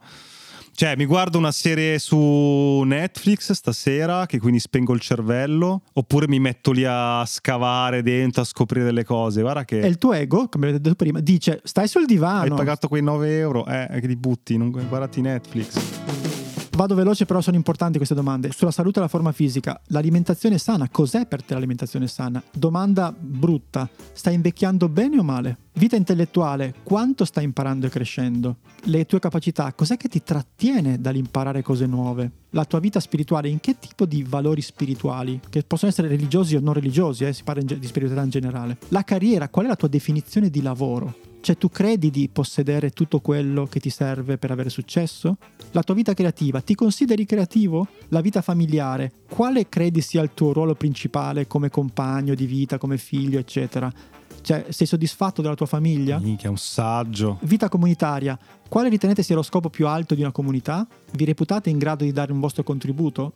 [0.77, 6.37] Cioè, mi guardo una serie su Netflix stasera, che quindi spengo il cervello, oppure mi
[6.37, 9.39] metto lì a scavare dentro, a scoprire delle cose.
[9.39, 9.79] Guarda che.
[9.79, 12.41] E il tuo ego, come avete detto prima, dice stai sul divano.
[12.41, 16.34] Hai pagato quei 9 euro, eh, che li butti, non guardati Netflix.
[16.75, 18.51] Vado veloce, però sono importanti queste domande.
[18.51, 22.43] Sulla salute e la forma fisica, l'alimentazione sana, cos'è per te l'alimentazione sana?
[22.51, 25.57] Domanda brutta, stai invecchiando bene o male?
[25.75, 28.57] Vita intellettuale, quanto stai imparando e crescendo?
[28.83, 32.29] Le tue capacità, cos'è che ti trattiene dall'imparare cose nuove?
[32.49, 36.59] La tua vita spirituale, in che tipo di valori spirituali, che possono essere religiosi o
[36.59, 38.77] non religiosi, eh, si parla di spiritualità in generale?
[38.89, 41.24] La carriera, qual è la tua definizione di lavoro?
[41.45, 45.37] Cioè tu credi di possedere tutto quello che ti serve per avere successo?
[45.73, 47.87] La tua vita creativa, ti consideri creativo?
[48.07, 52.97] La vita familiare, quale credi sia il tuo ruolo principale come compagno di vita, come
[52.97, 53.93] figlio, eccetera?
[54.41, 56.17] Cioè sei soddisfatto della tua famiglia?
[56.17, 57.37] Minchia, un saggio.
[57.43, 58.35] Vita comunitaria,
[58.67, 60.87] quale ritenete sia lo scopo più alto di una comunità?
[61.11, 63.33] Vi reputate in grado di dare un vostro contributo?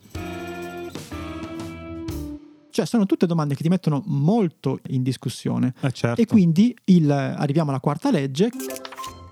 [2.70, 5.74] Cioè sono tutte domande che ti mettono molto in discussione.
[5.80, 6.20] Eh, certo.
[6.20, 8.50] E quindi il- arriviamo alla quarta legge,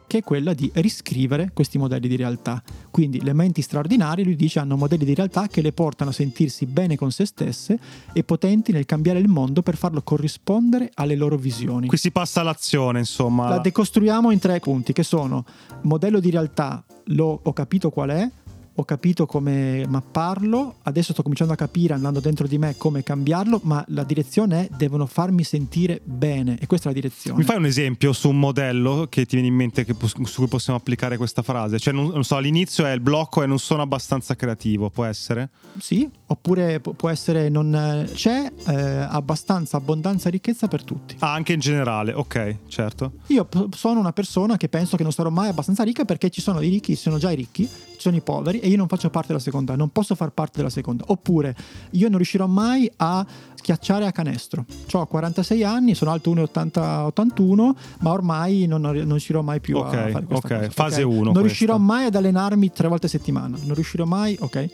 [0.09, 2.63] che è quella di riscrivere questi modelli di realtà.
[2.91, 6.65] Quindi le menti straordinarie, lui dice, hanno modelli di realtà che le portano a sentirsi
[6.65, 7.79] bene con se stesse
[8.15, 11.89] e potenti nel cambiare il mondo per farlo corrispondere alle loro visioni.
[11.89, 13.51] Qui si passa all'azione, insomma.
[13.51, 15.45] La decostruiamo in tre punti, che sono
[15.83, 18.31] modello di realtà, lo, ho capito qual è,
[18.81, 23.59] ho capito come mapparlo, adesso sto cominciando a capire andando dentro di me come cambiarlo,
[23.65, 27.39] ma la direzione è devono farmi sentire bene e questa è la direzione.
[27.39, 30.47] Mi fai un esempio su un modello che ti viene in mente che su cui
[30.47, 31.81] possiamo applicare questa frase?
[31.81, 35.51] Cioè, non, non so, all'inizio è il blocco e non sono abbastanza creativo, può essere?
[35.81, 41.17] Sì, oppure pu- può essere non c'è eh, abbastanza abbondanza e ricchezza per tutti.
[41.19, 43.15] Ah, anche in generale, ok, certo.
[43.27, 46.41] Io p- sono una persona che penso che non sarò mai abbastanza ricca perché ci
[46.41, 49.11] sono i ricchi, sono già i ricchi, ci sono i poveri e io non faccio
[49.11, 51.05] parte della seconda, non posso far parte della seconda.
[51.09, 51.55] Oppure
[51.91, 54.65] io non riuscirò mai a schiacciare a canestro.
[54.93, 60.11] Ho 46 anni, sono alto 1,80-81, ma ormai non, non riuscirò mai più Ok, a
[60.11, 60.71] fare questa ok, cosa.
[60.71, 61.09] fase ok?
[61.09, 61.41] uno Non questa.
[61.43, 64.71] riuscirò mai ad allenarmi tre volte a settimana, non riuscirò mai, ok?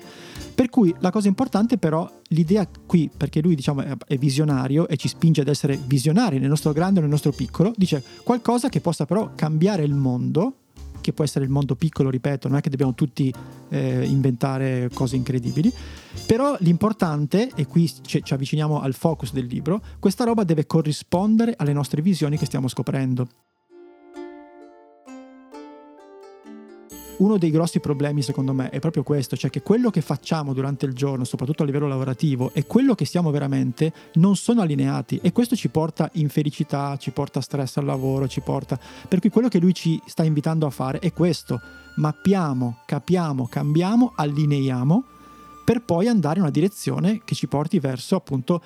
[0.54, 4.96] Per cui la cosa importante però, l'idea qui, perché lui diciamo è, è visionario e
[4.96, 8.80] ci spinge ad essere visionari nel nostro grande o nel nostro piccolo, dice qualcosa che
[8.80, 10.58] possa però cambiare il mondo,
[11.04, 13.30] che può essere il mondo piccolo, ripeto, non è che dobbiamo tutti
[13.68, 15.70] eh, inventare cose incredibili,
[16.26, 21.52] però l'importante, e qui ci, ci avviciniamo al focus del libro, questa roba deve corrispondere
[21.58, 23.28] alle nostre visioni che stiamo scoprendo.
[27.18, 30.86] Uno dei grossi problemi secondo me è proprio questo, cioè che quello che facciamo durante
[30.86, 35.32] il giorno, soprattutto a livello lavorativo, e quello che siamo veramente non sono allineati e
[35.32, 38.78] questo ci porta infelicità, ci porta stress al lavoro, ci porta...
[39.08, 41.60] Per cui quello che lui ci sta invitando a fare è questo,
[41.96, 45.04] mappiamo, capiamo, cambiamo, allineiamo
[45.64, 48.62] per poi andare in una direzione che ci porti verso appunto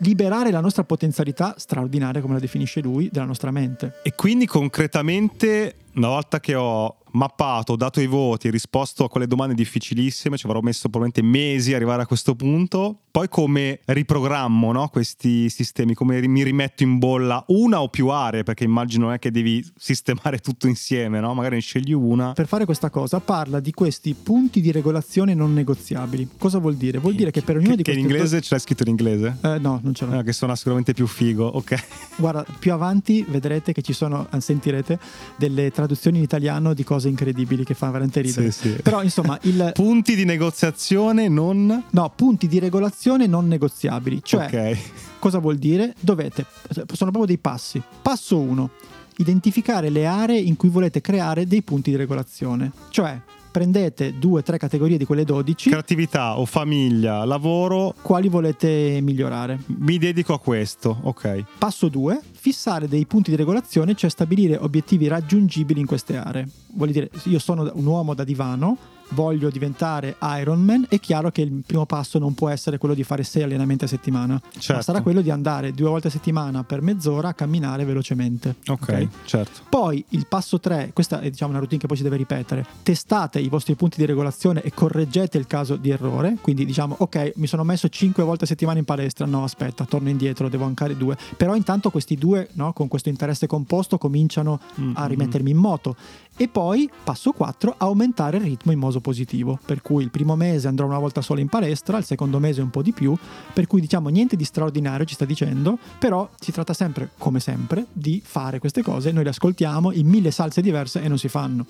[0.00, 4.00] liberare la nostra potenzialità straordinaria, come la definisce lui, della nostra mente.
[4.02, 9.54] E quindi concretamente, una volta che ho mappato, dato i voti, risposto a quelle domande
[9.54, 13.00] difficilissime, ci avrò messo probabilmente mesi a arrivare a questo punto.
[13.10, 18.44] Poi come riprogrammo no, questi sistemi, come mi rimetto in bolla una o più aree,
[18.44, 21.34] perché immagino non è che devi sistemare tutto insieme, no?
[21.34, 22.32] magari ne scegli una.
[22.32, 26.28] Per fare questa cosa parla di questi punti di regolazione non negoziabili.
[26.38, 26.98] Cosa vuol dire?
[26.98, 28.00] Vuol dire che per ognuno che, di questi...
[28.00, 28.46] Che in inglese punti...
[28.46, 29.36] ce l'hai scritto in inglese?
[29.42, 30.18] Eh, no, non ce l'ho.
[30.18, 31.84] Eh, che suona sicuramente più figo, ok.
[32.16, 34.98] Guarda, più avanti vedrete che ci sono, sentirete,
[35.36, 38.50] delle traduzioni in italiano di cose cose incredibili che fa veramente ridere.
[38.50, 38.82] Sì, sì.
[38.82, 39.72] Però insomma, il...
[39.74, 41.84] punti di negoziazione non...
[41.90, 44.20] No, punti di regolazione non negoziabili.
[44.22, 44.78] Cioè, okay.
[45.18, 45.94] cosa vuol dire?
[45.98, 47.82] Dovete, sono proprio dei passi.
[48.02, 48.70] Passo 1,
[49.16, 52.70] identificare le aree in cui volete creare dei punti di regolazione.
[52.90, 53.18] Cioè,
[53.50, 55.68] prendete due o tre categorie di quelle 12.
[55.70, 57.94] Creatività o famiglia, lavoro.
[58.00, 59.60] Quali volete migliorare?
[59.66, 61.44] Mi dedico a questo, ok.
[61.58, 66.48] Passo 2, fissare dei punti di regolazione, cioè stabilire obiettivi raggiungibili in queste aree.
[66.74, 68.76] Vuol dire, io sono un uomo da divano,
[69.10, 73.22] voglio diventare Ironman, è chiaro che il primo passo non può essere quello di fare
[73.22, 74.72] sei allenamenti a settimana, certo.
[74.74, 78.56] ma sarà quello di andare due volte a settimana per mezz'ora a camminare velocemente.
[78.66, 79.08] Ok, okay?
[79.24, 79.60] certo.
[79.68, 83.40] Poi il passo 3, questa è diciamo una routine che poi si deve ripetere, testate
[83.40, 87.46] i vostri punti di regolazione e correggete il caso di errore, quindi diciamo ok, mi
[87.46, 91.16] sono messo cinque volte a settimana in palestra, no aspetta, torno indietro, devo ancare due,
[91.36, 94.92] però intanto questi due, no, con questo interesse composto, cominciano mm-hmm.
[94.94, 95.96] a rimettermi in moto.
[96.40, 100.68] E poi, passo 4, aumentare il ritmo in modo positivo, per cui il primo mese
[100.68, 103.14] andrò una volta sola in palestra, il secondo mese un po' di più,
[103.52, 107.84] per cui diciamo niente di straordinario ci sta dicendo, però si tratta sempre, come sempre,
[107.92, 111.66] di fare queste cose, noi le ascoltiamo in mille salse diverse e non si fanno.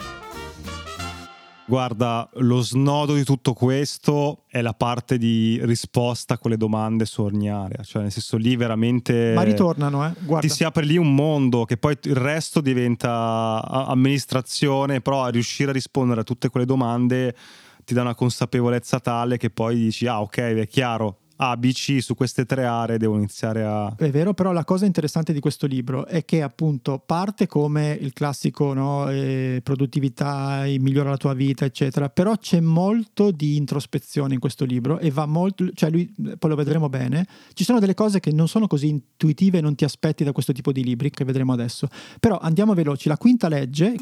[1.70, 7.22] Guarda, lo snodo di tutto questo è la parte di risposta a quelle domande su
[7.22, 9.32] ogni area, cioè nel senso lì veramente...
[9.36, 10.12] Ma ritornano, eh?
[10.18, 10.48] Guarda.
[10.48, 15.70] Ti si apre lì un mondo che poi il resto diventa amministrazione, però a riuscire
[15.70, 17.36] a rispondere a tutte quelle domande
[17.84, 22.02] ti dà una consapevolezza tale che poi dici, ah ok, è chiaro, a, B, C
[22.02, 23.94] su queste tre aree devo iniziare a...
[23.96, 28.12] È vero, però la cosa interessante di questo libro è che appunto parte come il
[28.12, 34.40] classico no, eh, produttività, migliora la tua vita, eccetera, però c'è molto di introspezione in
[34.40, 38.20] questo libro e va molto, cioè lui, poi lo vedremo bene, ci sono delle cose
[38.20, 41.24] che non sono così intuitive e non ti aspetti da questo tipo di libri che
[41.24, 41.88] vedremo adesso.
[42.20, 43.94] Però andiamo veloci, la quinta legge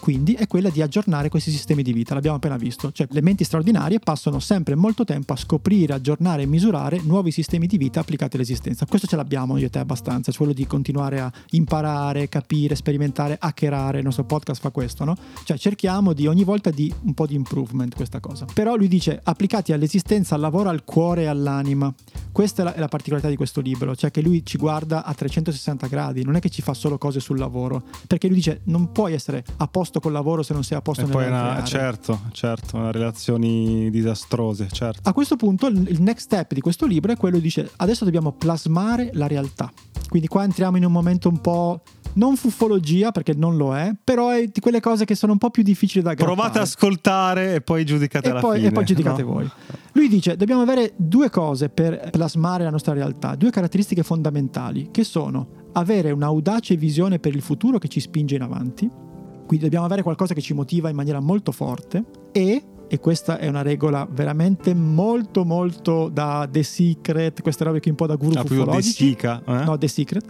[0.00, 3.44] quindi è quella di aggiornare questi sistemi di vita, l'abbiamo appena visto, cioè le menti
[3.44, 8.36] straordinarie passano sempre molto tempo a scoprire, aggiornare e misurare nuovi sistemi di vita applicati
[8.36, 8.86] all'esistenza.
[8.86, 13.36] Questo ce l'abbiamo io e te abbastanza, cioè quello di continuare a imparare, capire, sperimentare,
[13.38, 15.16] hackerare, il nostro podcast fa questo, no?
[15.44, 18.46] Cioè cerchiamo di ogni volta di un po' di improvement questa cosa.
[18.52, 21.92] Però lui dice applicati all'esistenza, al lavoro, al cuore e all'anima.
[22.32, 25.12] Questa è la, è la particolarità di questo libro, cioè che lui ci guarda a
[25.12, 28.92] 360 gradi, non è che ci fa solo cose sul lavoro, perché lui dice non
[28.92, 31.62] puoi essere a posto posto col lavoro se non sei a posto e poi una,
[31.64, 35.08] certo, certo, relazioni disastrose, certo.
[35.08, 38.32] A questo punto il next step di questo libro è quello di dire adesso dobbiamo
[38.32, 39.70] plasmare la realtà.
[40.08, 41.82] Quindi qua entriamo in un momento un po'
[42.14, 45.50] non fuffologia perché non lo è, però è di quelle cose che sono un po'
[45.50, 46.36] più difficili da aggrappare.
[46.36, 48.68] Provate ad ascoltare e poi giudicate e alla poi, fine.
[48.68, 49.32] E poi giudicate no?
[49.32, 49.50] voi.
[49.92, 55.04] Lui dice dobbiamo avere due cose per plasmare la nostra realtà, due caratteristiche fondamentali che
[55.04, 59.08] sono avere un'audace visione per il futuro che ci spinge in avanti
[59.50, 63.48] quindi dobbiamo avere qualcosa che ci motiva in maniera molto forte e e questa è
[63.48, 68.38] una regola veramente molto molto da The Secret, queste robe qui un po' da guru
[68.38, 69.08] ah, ufologici.
[69.08, 69.64] Sika, eh?
[69.64, 70.24] No, The Secret.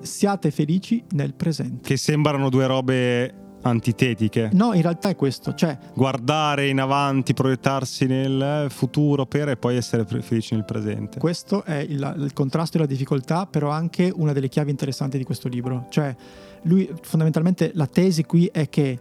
[0.00, 1.88] Siate felici nel presente.
[1.88, 4.50] Che sembrano due robe antitetiche.
[4.52, 9.76] No, in realtà è questo, cioè guardare in avanti, proiettarsi nel futuro per e poi
[9.76, 11.18] essere felici nel presente.
[11.18, 15.24] Questo è il, il contrasto e la difficoltà, però anche una delle chiavi interessanti di
[15.24, 16.14] questo libro, cioè
[16.62, 18.98] lui fondamentalmente la tesi qui è che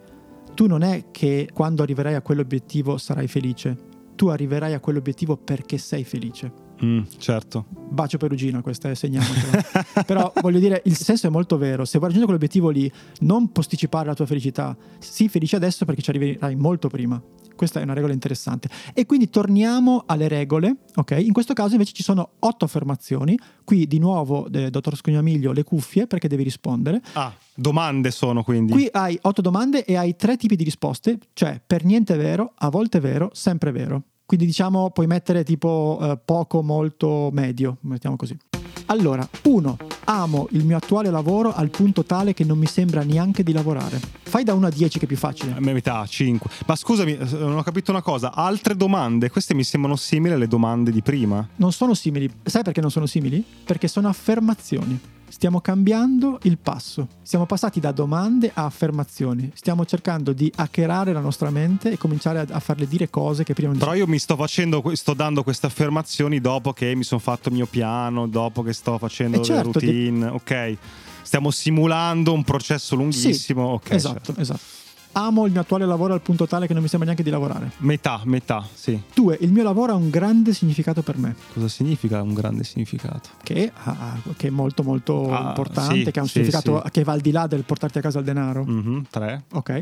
[0.53, 3.75] tu non è che quando arriverai a quell'obiettivo sarai felice,
[4.15, 6.60] tu arriverai a quell'obiettivo perché sei felice.
[6.83, 7.65] Mm, certo.
[7.89, 9.63] Bacio perugina, questa è segniamocela.
[10.05, 11.85] Però voglio dire, il senso è molto vero.
[11.85, 14.75] Se vuoi raggiungere quell'obiettivo lì, non posticipare la tua felicità.
[14.99, 17.21] Sii felice adesso perché ci arriverai molto prima.
[17.55, 18.69] Questa è una regola interessante.
[18.93, 21.11] E quindi torniamo alle regole, ok?
[21.19, 23.37] In questo caso invece ci sono otto affermazioni.
[23.63, 26.99] Qui di nuovo, eh, dottor Scognamiglio, le cuffie perché devi rispondere.
[27.13, 28.71] Ah, domande sono quindi.
[28.71, 32.69] Qui hai otto domande e hai tre tipi di risposte, cioè per niente vero, a
[32.69, 34.03] volte vero, sempre vero.
[34.31, 38.37] Quindi diciamo puoi mettere tipo eh, poco, molto, medio, mettiamo così.
[38.85, 39.77] Allora, 1.
[40.05, 43.99] Amo il mio attuale lavoro al punto tale che non mi sembra neanche di lavorare.
[44.23, 45.51] Fai da 1 a 10 che è più facile.
[45.51, 46.49] A me metà 5.
[46.65, 48.33] Ma scusami, eh, non ho capito una cosa.
[48.33, 51.45] Altre domande, queste mi sembrano simili alle domande di prima.
[51.57, 52.31] Non sono simili.
[52.41, 53.43] Sai perché non sono simili?
[53.65, 54.97] Perché sono affermazioni.
[55.31, 57.07] Stiamo cambiando il passo.
[57.21, 59.49] Siamo passati da domande a affermazioni.
[59.55, 63.53] Stiamo cercando di hackerare la nostra mente e cominciare a, a farle dire cose che
[63.53, 67.21] prima non Però io mi sto facendo, sto dando queste affermazioni dopo che mi sono
[67.21, 70.27] fatto il mio piano, dopo che sto facendo Eh le certo, routine.
[70.27, 70.77] Ok.
[71.21, 73.63] Stiamo simulando un processo lunghissimo.
[73.63, 74.41] ok, esatto, certo.
[74.41, 74.80] esatto.
[75.13, 77.71] Amo il mio attuale lavoro al punto tale che non mi sembra neanche di lavorare.
[77.77, 78.99] Metà, metà, sì.
[79.13, 79.37] 2.
[79.41, 81.35] Il mio lavoro ha un grande significato per me.
[81.53, 83.29] Cosa significa un grande significato?
[83.43, 86.91] Che, ha- che è molto molto Ah, importante, sì, che ha un sì, significato sì.
[86.91, 88.63] che va al di là del portarti a casa il denaro.
[88.63, 89.43] Mhm, tre.
[89.51, 89.81] Ok.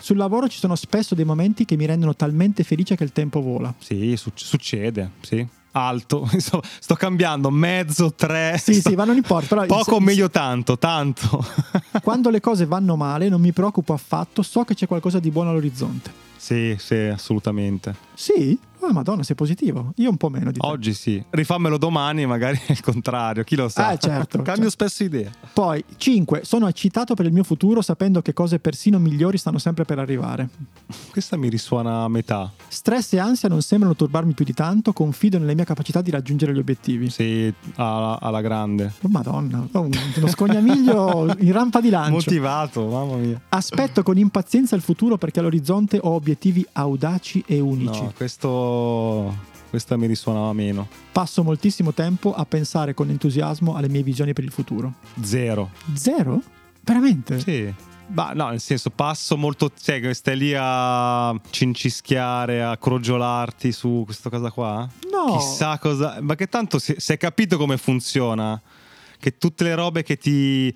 [0.00, 3.40] Sul lavoro ci sono spesso dei momenti che mi rendono talmente felice che il tempo
[3.42, 3.74] vola.
[3.78, 5.44] Sì, suc- succede, sì.
[5.72, 8.58] Alto, sto, sto cambiando, mezzo, tre.
[8.58, 9.54] Sì, sto- sì, ma non importa.
[9.56, 11.44] Però Poco o meglio tanto, tanto.
[12.02, 15.50] Quando le cose vanno male non mi preoccupo affatto, so che c'è qualcosa di buono
[15.50, 16.10] all'orizzonte.
[16.36, 17.94] sì, sì, assolutamente.
[18.14, 18.58] Sì?
[18.80, 19.92] Oh, madonna, sei positivo.
[19.96, 20.66] Io un po' meno di te.
[20.66, 21.22] Oggi sì.
[21.30, 23.88] Rifammelo domani, magari è il contrario, chi lo sa.
[23.88, 24.70] Ah, certo, Cambio certo.
[24.70, 25.30] spesso idea.
[25.52, 26.40] Poi, 5.
[26.44, 30.48] Sono eccitato per il mio futuro sapendo che cose persino migliori stanno sempre per arrivare.
[31.10, 32.50] Questa mi risuona a metà.
[32.68, 36.54] Stress e ansia non sembrano turbarmi più di tanto, confido nelle mie capacità di raggiungere
[36.54, 37.10] gli obiettivi.
[37.10, 38.92] Sì, alla, alla grande.
[39.02, 42.12] Oh, madonna, oh, uno scognamiglio in rampa di lancio.
[42.12, 43.40] Motivato, mamma mia.
[43.48, 48.02] Aspetto con impazienza il futuro perché all'orizzonte ho obiettivi audaci e unici.
[48.02, 48.67] No, questo.
[49.68, 50.88] Questa mi risuonava meno.
[51.12, 54.94] Passo moltissimo tempo a pensare con entusiasmo alle mie visioni per il futuro.
[55.20, 55.70] Zero.
[55.94, 56.40] Zero?
[56.80, 57.38] Veramente?
[57.40, 57.74] Sì.
[58.10, 59.70] Ma no, nel senso, passo molto.
[59.78, 64.88] Cioè, stai lì a cincischiare, a crogiolarti su questa cosa qua?
[65.10, 65.36] No.
[65.36, 66.16] Chissà cosa.
[66.22, 68.58] Ma che tanto si è capito come funziona.
[69.20, 70.74] Che tutte le robe che ti.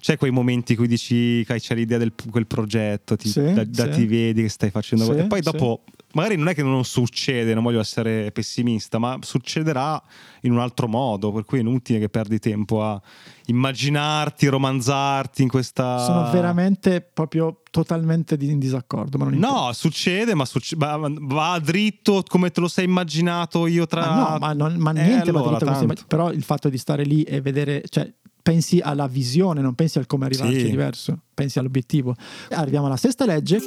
[0.00, 3.64] C'è quei momenti in cui dici che c'è l'idea del quel progetto, ti, Sì, da,
[3.64, 3.90] da sì.
[4.00, 5.04] ti vedi che stai facendo.
[5.04, 5.84] Sì, e poi dopo.
[6.12, 10.02] Magari non è che non succede, non voglio essere pessimista, ma succederà
[10.40, 13.00] in un altro modo, per cui è inutile che perdi tempo a
[13.46, 15.98] immaginarti, romanzarti in questa...
[15.98, 19.18] Sono veramente proprio totalmente di- in disaccordo.
[19.18, 19.36] Importa.
[19.38, 24.00] No, succede, ma succe- va, va dritto come te lo sei immaginato io tra...
[24.06, 26.08] Ma no, ma, non- ma Eh, niente va allora, dritto così, ma- tanto.
[26.08, 30.06] Però il fatto di stare lì e vedere, cioè, pensi alla visione, non pensi al
[30.06, 30.70] come arrivarci, Sì.
[30.70, 32.14] diverso, pensi all'obiettivo.
[32.50, 33.60] Arriviamo alla sesta legge,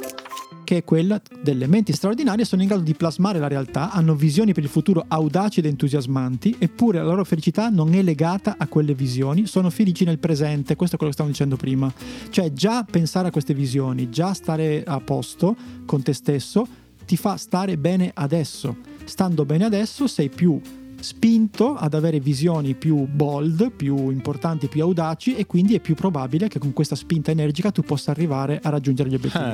[0.64, 4.52] che è quella delle menti straordinarie, sono in grado di plasmare la realtà, hanno visioni
[4.54, 8.94] per il futuro audaci ed entusiasmanti, eppure la loro felicità non è legata a quelle
[8.94, 11.92] visioni, sono felici nel presente, questo è quello che stavamo dicendo prima.
[12.30, 16.66] Cioè già pensare a queste visioni, già stare a posto con te stesso,
[17.04, 18.76] ti fa stare bene adesso.
[19.04, 20.58] Stando bene adesso sei più
[21.04, 26.48] spinto ad avere visioni più bold, più importanti, più audaci e quindi è più probabile
[26.48, 29.44] che con questa spinta energica tu possa arrivare a raggiungere gli obiettivi.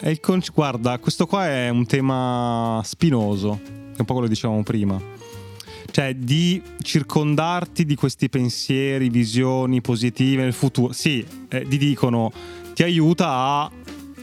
[0.00, 4.62] Eh, conc- guarda, questo qua è un tema spinoso, è un po' quello che dicevamo
[4.62, 5.00] prima.
[5.90, 10.92] Cioè, di circondarti di questi pensieri, visioni positive nel futuro.
[10.92, 12.32] Sì, eh, ti dicono,
[12.72, 13.70] ti aiuta a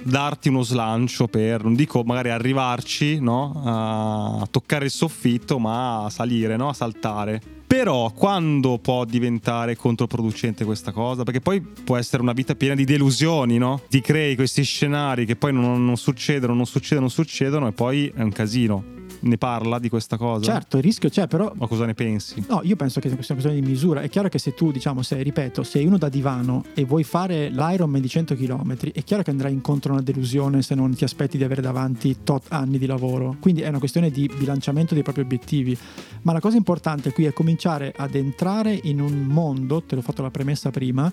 [0.03, 3.61] darti uno slancio per, non dico magari arrivarci, no?
[3.63, 6.69] A toccare il soffitto, ma a salire, no?
[6.69, 7.41] A saltare.
[7.71, 11.23] Però quando può diventare controproducente questa cosa?
[11.23, 13.81] Perché poi può essere una vita piena di delusioni, no?
[13.89, 18.11] Ti crei questi scenari che poi non, non succedono, non succedono, non succedono e poi
[18.13, 18.83] è un casino.
[19.21, 20.51] Ne parla di questa cosa?
[20.51, 22.43] Certo, il rischio c'è, però Ma cosa ne pensi?
[22.47, 24.01] No, io penso che sia una questione di misura.
[24.01, 27.49] È chiaro che se tu, diciamo, sei, ripeto, sei uno da divano e vuoi fare
[27.49, 31.03] l'Ironman di 100 km, è chiaro che andrai incontro a una delusione se non ti
[31.03, 33.35] aspetti di avere davanti tot anni di lavoro.
[33.39, 35.77] Quindi è una questione di bilanciamento dei propri obiettivi.
[36.23, 40.23] Ma la cosa importante qui è cominciare ad entrare in un mondo, te l'ho fatto
[40.23, 41.11] la premessa prima,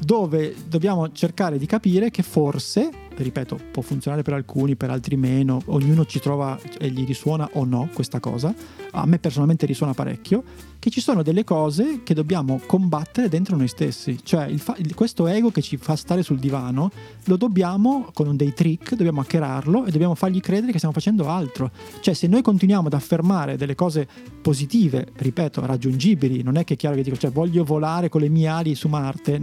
[0.00, 5.60] dove dobbiamo cercare di capire che forse ripeto, può funzionare per alcuni, per altri meno,
[5.66, 8.54] ognuno ci trova e gli risuona o no questa cosa,
[8.92, 10.42] a me personalmente risuona parecchio,
[10.78, 15.50] che ci sono delle cose che dobbiamo combattere dentro noi stessi, cioè fa- questo ego
[15.50, 16.90] che ci fa stare sul divano,
[17.24, 21.70] lo dobbiamo, con dei trick, dobbiamo hackerarlo e dobbiamo fargli credere che stiamo facendo altro,
[22.00, 24.06] cioè se noi continuiamo ad affermare delle cose
[24.40, 28.28] positive, ripeto, raggiungibili, non è che è chiaro che dico, cioè voglio volare con le
[28.28, 29.40] mie ali su Marte,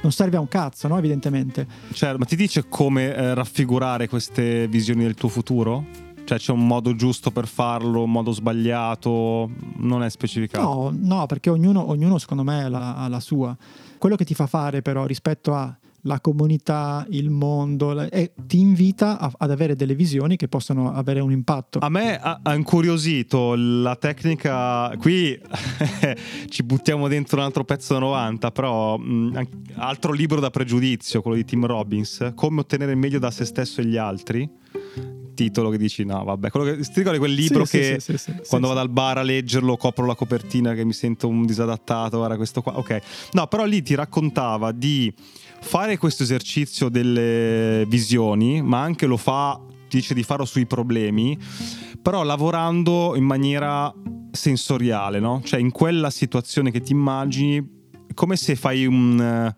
[0.00, 0.98] non serve a un cazzo, no?
[0.98, 1.66] Evidentemente.
[1.92, 6.06] Cioè, ma ti dice come eh, raffigurare queste visioni del tuo futuro?
[6.24, 10.90] Cioè c'è un modo giusto per farlo, un modo sbagliato, non è specificato.
[10.92, 13.56] No, no perché ognuno, ognuno secondo me ha la, ha la sua.
[13.96, 19.18] Quello che ti fa fare però rispetto a la comunità, il mondo, e ti invita
[19.18, 21.80] a, ad avere delle visioni che possono avere un impatto.
[21.80, 25.38] A me ha, ha incuriosito la tecnica, qui
[26.48, 29.46] ci buttiamo dentro un altro pezzo da 90, però mh,
[29.76, 33.80] altro libro da pregiudizio, quello di Tim Robbins, come ottenere il meglio da se stesso
[33.80, 34.48] e gli altri
[35.38, 38.34] titolo che dici no vabbè quello che, ti ricordi quel libro sì, che sì, sì,
[38.48, 42.34] quando vado al bar a leggerlo copro la copertina che mi sento un disadattato era
[42.34, 42.98] questo qua ok
[43.32, 45.14] no però lì ti raccontava di
[45.60, 51.38] fare questo esercizio delle visioni, ma anche lo fa, dice di farlo sui problemi,
[52.00, 53.92] però lavorando in maniera
[54.30, 55.40] sensoriale, no?
[55.44, 57.76] Cioè in quella situazione che ti immagini,
[58.14, 59.54] come se fai un,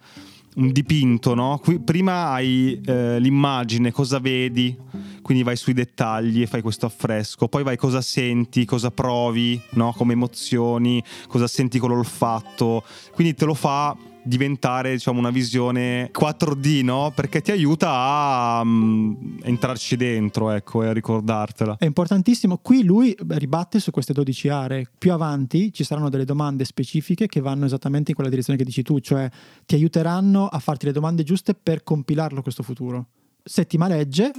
[0.56, 1.60] un dipinto, no?
[1.62, 4.76] Qui, prima hai eh, l'immagine, cosa vedi,
[5.22, 9.92] quindi vai sui dettagli e fai questo affresco, poi vai cosa senti, cosa provi, no?
[9.96, 16.84] Come emozioni, cosa senti con l'olfatto, quindi te lo fa diventare diciamo una visione 4D
[16.84, 17.12] no?
[17.14, 21.76] perché ti aiuta a um, entrarci dentro ecco, e a ricordartela.
[21.78, 22.58] È importantissimo.
[22.58, 24.86] Qui lui ribatte su queste 12 aree.
[24.98, 28.82] Più avanti ci saranno delle domande specifiche che vanno esattamente in quella direzione che dici
[28.82, 29.28] tu cioè
[29.66, 33.06] ti aiuteranno a farti le domande giuste per compilarlo questo futuro.
[33.42, 34.32] Settima legge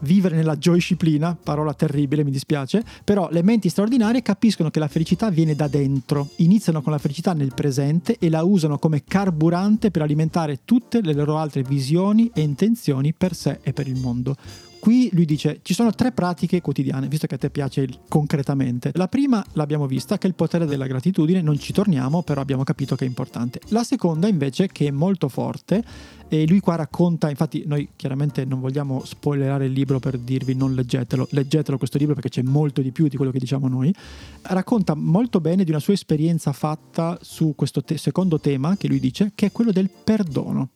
[0.00, 5.30] vivere nella gioisciplina, parola terribile, mi dispiace, però le menti straordinarie capiscono che la felicità
[5.30, 10.02] viene da dentro, iniziano con la felicità nel presente e la usano come carburante per
[10.02, 14.36] alimentare tutte le loro altre visioni e intenzioni per sé e per il mondo.
[14.80, 18.90] Qui lui dice ci sono tre pratiche quotidiane, visto che a te piace il concretamente.
[18.94, 22.64] La prima l'abbiamo vista, che è il potere della gratitudine, non ci torniamo, però abbiamo
[22.64, 23.60] capito che è importante.
[23.68, 25.84] La seconda invece, che è molto forte,
[26.28, 30.74] e lui qua racconta, infatti noi chiaramente non vogliamo spoilerare il libro per dirvi non
[30.74, 33.94] leggetelo, leggetelo questo libro perché c'è molto di più di quello che diciamo noi,
[34.42, 39.00] racconta molto bene di una sua esperienza fatta su questo te- secondo tema che lui
[39.00, 40.70] dice, che è quello del perdono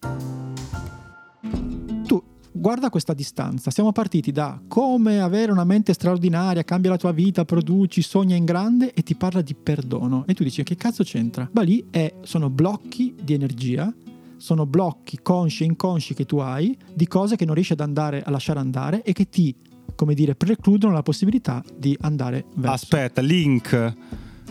[2.65, 3.71] guarda questa distanza.
[3.71, 8.47] Siamo partiti da come avere una mente straordinaria, cambia la tua vita, produci, sogna in
[8.47, 10.25] grande e ti parla di perdono.
[10.27, 11.47] E tu dici che cazzo c'entra?
[11.53, 13.93] Ma lì è, sono blocchi di energia,
[14.39, 18.23] sono blocchi consci e inconsci che tu hai di cose che non riesci ad andare
[18.23, 19.55] a lasciare andare e che ti,
[19.95, 22.73] come dire, precludono la possibilità di andare verso.
[22.73, 23.95] Aspetta, link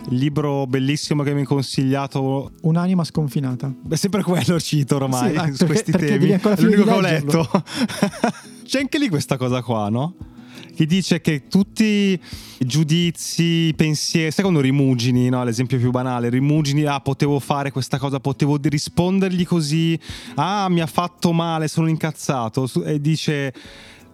[0.08, 2.52] libro bellissimo che mi hai consigliato.
[2.62, 3.72] Un'anima sconfinata.
[3.80, 6.28] Beh, sempre quello cito ormai sì, su perché, questi temi.
[6.30, 7.48] È l'unico che ho letto.
[8.64, 10.14] C'è anche lì questa cosa qua, no?
[10.74, 15.44] Che dice che tutti i giudizi, i pensieri, quando rimugini, no?
[15.44, 19.98] L'esempio più banale, rimugini, ah, potevo fare questa cosa, potevo rispondergli così,
[20.34, 22.68] ah, mi ha fatto male, sono incazzato.
[22.84, 23.52] E dice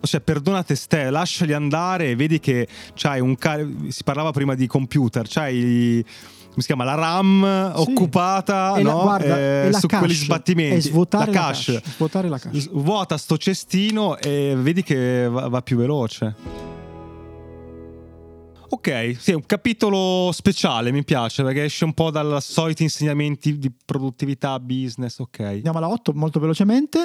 [0.02, 4.54] cioè perdona te stesso, lasciali andare e vedi che c'hai un car- si parlava prima
[4.54, 6.04] di computer, c'hai
[6.50, 7.80] come si chiama la RAM sì.
[7.80, 9.02] occupata e la, no?
[9.02, 11.72] guarda, eh, su cache, quegli sbattimenti svuotare la, cache.
[11.72, 11.92] La cache.
[11.94, 16.34] svuotare la cache vuota sto cestino e vedi che va, va più veloce
[18.72, 23.58] Ok, sì, è un capitolo speciale, mi piace, perché esce un po' dai soliti insegnamenti
[23.58, 25.40] di produttività, business, ok.
[25.40, 27.04] Andiamo alla 8 molto velocemente.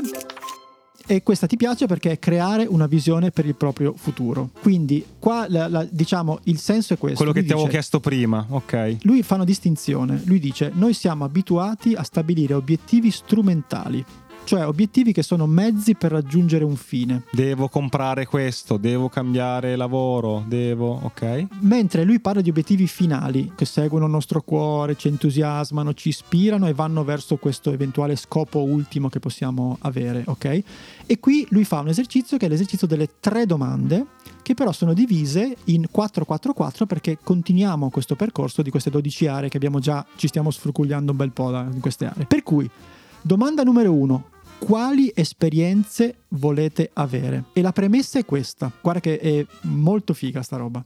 [1.07, 4.49] E questa ti piace perché è creare una visione per il proprio futuro.
[4.61, 7.17] Quindi qua la, la, diciamo il senso è questo.
[7.17, 8.97] Quello che lui ti avevo chiesto prima, ok.
[9.01, 14.03] Lui fa una distinzione, lui dice noi siamo abituati a stabilire obiettivi strumentali
[14.45, 17.23] cioè obiettivi che sono mezzi per raggiungere un fine.
[17.31, 21.47] Devo comprare questo, devo cambiare lavoro, devo, ok?
[21.61, 26.67] Mentre lui parla di obiettivi finali che seguono il nostro cuore, ci entusiasmano, ci ispirano
[26.67, 30.63] e vanno verso questo eventuale scopo ultimo che possiamo avere, ok?
[31.07, 34.05] E qui lui fa un esercizio che è l'esercizio delle tre domande
[34.45, 39.57] che però sono divise in 4-4-4 perché continuiamo questo percorso di queste 12 aree che
[39.57, 42.25] abbiamo già, ci stiamo sfrucugliando un bel po' da, in queste aree.
[42.25, 42.69] Per cui,
[43.23, 44.23] domanda numero 1,
[44.57, 47.45] quali esperienze volete avere.
[47.53, 50.83] E la premessa è questa, guarda che è molto figa sta roba.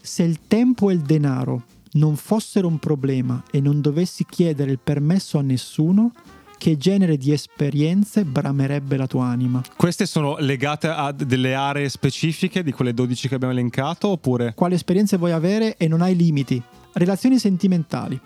[0.00, 4.78] Se il tempo e il denaro non fossero un problema e non dovessi chiedere il
[4.82, 6.12] permesso a nessuno,
[6.60, 9.62] che genere di esperienze bramerebbe la tua anima?
[9.76, 14.52] Queste sono legate a delle aree specifiche di quelle 12 che abbiamo elencato oppure...
[14.54, 16.62] Quali esperienze vuoi avere e non hai limiti?
[16.92, 18.20] Relazioni sentimentali.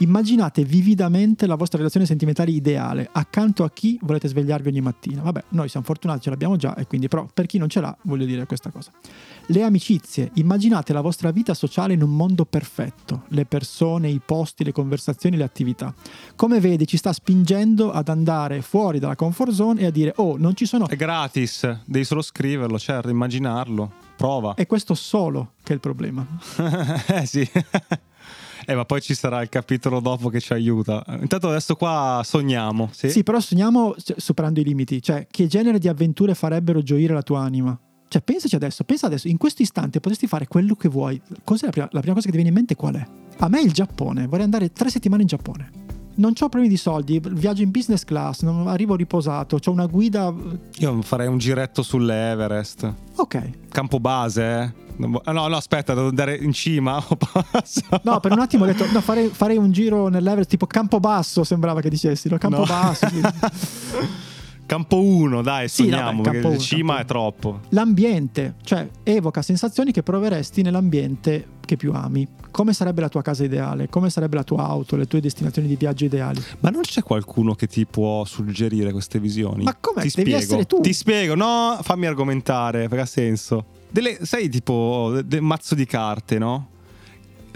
[0.00, 5.20] Immaginate vividamente la vostra relazione sentimentale ideale, accanto a chi volete svegliarvi ogni mattina.
[5.20, 7.94] Vabbè, noi siamo fortunati, ce l'abbiamo già, e quindi però per chi non ce l'ha
[8.04, 8.90] voglio dire questa cosa.
[9.48, 14.64] Le amicizie, immaginate la vostra vita sociale in un mondo perfetto, le persone, i posti,
[14.64, 15.92] le conversazioni, le attività.
[16.34, 20.38] Come vedi ci sta spingendo ad andare fuori dalla comfort zone e a dire oh
[20.38, 20.88] non ci sono...
[20.88, 24.54] È gratis, devi solo scriverlo, certo, immaginarlo, prova.
[24.54, 26.26] È questo solo che è il problema.
[27.06, 27.46] eh sì.
[28.70, 31.04] Eh, ma poi ci sarà il capitolo dopo che ci aiuta.
[31.20, 32.88] Intanto adesso qua sogniamo.
[32.92, 35.02] Sì, sì però sogniamo superando i limiti.
[35.02, 37.76] Cioè, che genere di avventure farebbero gioire la tua anima?
[38.06, 41.20] Cioè, pensaci adesso, pensa adesso, in questo istante potresti fare quello che vuoi.
[41.42, 43.04] Cos'è la prima, la prima cosa che ti viene in mente qual è?
[43.38, 45.70] A me il Giappone, vorrei andare tre settimane in Giappone.
[46.20, 50.30] Non ho problemi di soldi, viaggio in business class, non arrivo riposato, ho una guida.
[50.76, 52.94] Io farei un giretto sull'Everest.
[53.16, 53.50] Ok.
[53.70, 54.88] Campo base, eh?
[54.96, 57.02] No, no, aspetta, devo andare in cima?
[58.02, 61.80] No, per un attimo ho detto, no, farei, farei un giro nell'Everest tipo Campobasso, sembrava
[61.80, 62.36] che dicessi, no?
[62.36, 63.08] Campobasso.
[63.10, 63.32] No.
[63.48, 64.28] Sì.
[64.70, 67.60] Campo 1, dai, sogniamo, sì, vabbè, uno, cima campo è troppo.
[67.70, 72.24] L'ambiente, cioè evoca sensazioni che proveresti nell'ambiente che più ami.
[72.52, 73.88] Come sarebbe la tua casa ideale?
[73.88, 76.40] Come sarebbe la tua auto, le tue destinazioni di viaggio ideali?
[76.60, 79.64] Ma non c'è qualcuno che ti può suggerire queste visioni?
[79.64, 80.02] Ma come?
[80.02, 80.36] Ti Devi spiego.
[80.36, 80.80] essere tu.
[80.80, 83.64] Ti spiego, no, fammi argomentare, perché ha senso.
[83.90, 86.68] Delle, sai, tipo, del mazzo di carte, no?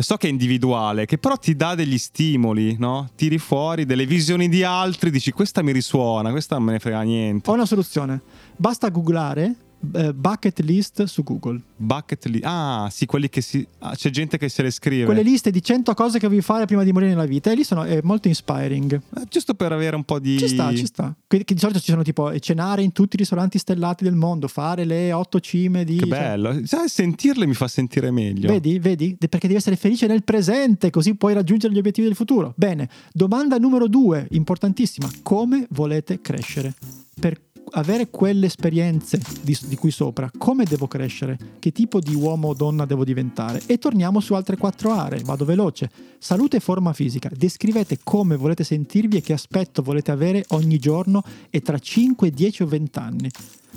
[0.02, 3.10] So che è individuale, che però ti dà degli stimoli, no?
[3.14, 7.02] Tiri fuori delle visioni di altri, dici questa mi risuona, questa non me ne frega
[7.02, 7.50] niente.
[7.50, 8.20] Ho una soluzione.
[8.56, 9.54] Basta googlare
[9.92, 11.60] eh, bucket list su Google.
[11.76, 12.44] Bucket list.
[12.44, 13.66] Ah, sì, quelli che si.
[13.78, 15.04] Ah, c'è gente che se le scrive.
[15.04, 17.50] Quelle liste di 100 cose che vuoi fare prima di morire nella vita.
[17.50, 19.00] E lì sono è molto inspiring.
[19.16, 20.38] Eh, giusto per avere un po' di.
[20.38, 21.14] Ci sta, ci sta.
[21.26, 24.48] Che, che di solito ci sono tipo cenare in tutti i ristoranti stellati del mondo,
[24.48, 25.96] fare le otto cime di.
[25.96, 26.60] Che cioè bello.
[26.64, 28.48] Sai, sentirle mi fa sentire meglio.
[28.48, 29.16] Vedi, vedi?
[29.18, 32.52] Perché devi essere felice nel presente, così puoi raggiungere gli obiettivi del futuro.
[32.56, 32.88] Bene.
[33.12, 35.10] Domanda numero due, importantissima.
[35.22, 36.74] Come volete crescere?
[37.18, 37.40] Per
[37.74, 42.54] avere quelle esperienze di, di, cui sopra, come devo crescere, che tipo di uomo o
[42.54, 43.62] donna devo diventare.
[43.66, 45.90] E torniamo su altre quattro aree, vado veloce.
[46.18, 51.22] Salute e forma fisica, descrivete come volete sentirvi e che aspetto volete avere ogni giorno
[51.50, 53.30] e tra 5, 10 o 20 anni.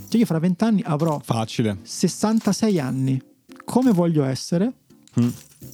[0.07, 1.77] Cioè io fra 20 anni avrò Facile.
[1.81, 3.21] 66 anni.
[3.65, 4.71] Come voglio essere?
[5.19, 5.29] Mm.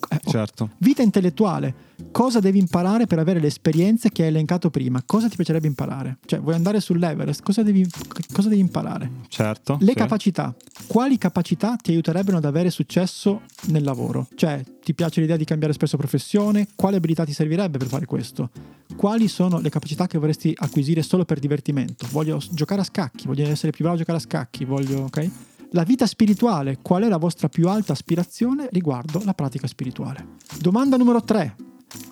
[0.10, 0.70] Eh, oh, certo.
[0.78, 1.92] Vita intellettuale.
[2.12, 5.02] Cosa devi imparare per avere le esperienze che hai elencato prima?
[5.06, 6.18] Cosa ti piacerebbe imparare?
[6.26, 7.42] Cioè, vuoi andare sull'Everest?
[7.42, 7.88] Cosa devi,
[8.32, 9.10] cosa devi imparare?
[9.30, 9.78] Certo.
[9.80, 9.94] Le sì.
[9.94, 10.54] capacità.
[10.88, 14.28] Quali capacità ti aiuterebbero ad avere successo nel lavoro?
[14.36, 16.68] Cioè, ti piace l'idea di cambiare spesso professione?
[16.76, 18.50] Quale abilità ti servirebbe per fare questo?
[18.96, 22.08] Quali sono le capacità che vorresti acquisire solo per divertimento?
[22.12, 25.30] Voglio giocare a scacchi, voglio essere più bravo a giocare a scacchi, voglio, ok?
[25.76, 30.36] La vita spirituale, qual è la vostra più alta aspirazione riguardo la pratica spirituale?
[30.60, 31.56] Domanda numero 3.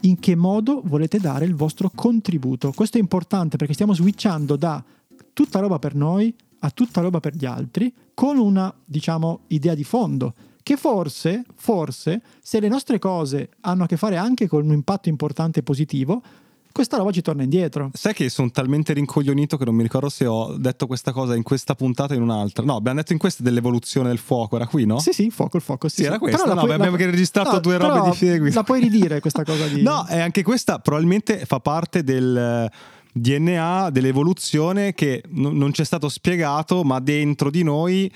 [0.01, 2.71] In che modo volete dare il vostro contributo?
[2.71, 4.83] Questo è importante perché stiamo switchando da
[5.31, 9.83] tutta roba per noi a tutta roba per gli altri con una, diciamo, idea di
[9.83, 10.33] fondo
[10.63, 15.07] che forse, forse, se le nostre cose hanno a che fare anche con un impatto
[15.07, 16.23] importante e positivo,
[16.71, 17.91] questa roba ci torna indietro.
[17.93, 21.43] Sai che sono talmente rincoglionito che non mi ricordo se ho detto questa cosa in
[21.43, 22.63] questa puntata o in un'altra.
[22.63, 24.99] No, abbiamo detto in questa dell'evoluzione del fuoco, era qui, no?
[24.99, 25.87] Sì, sì, fuoco, il fuoco.
[25.87, 26.43] Sì, sì, era questa.
[26.43, 27.05] Però no, puoi, abbiamo la...
[27.05, 28.55] registrato no, due robe di seguito.
[28.55, 29.81] La puoi ridire questa cosa di...
[29.81, 32.69] no, e anche questa probabilmente fa parte del...
[33.13, 38.09] DNA dell'evoluzione che n- non ci è stato spiegato, ma dentro di noi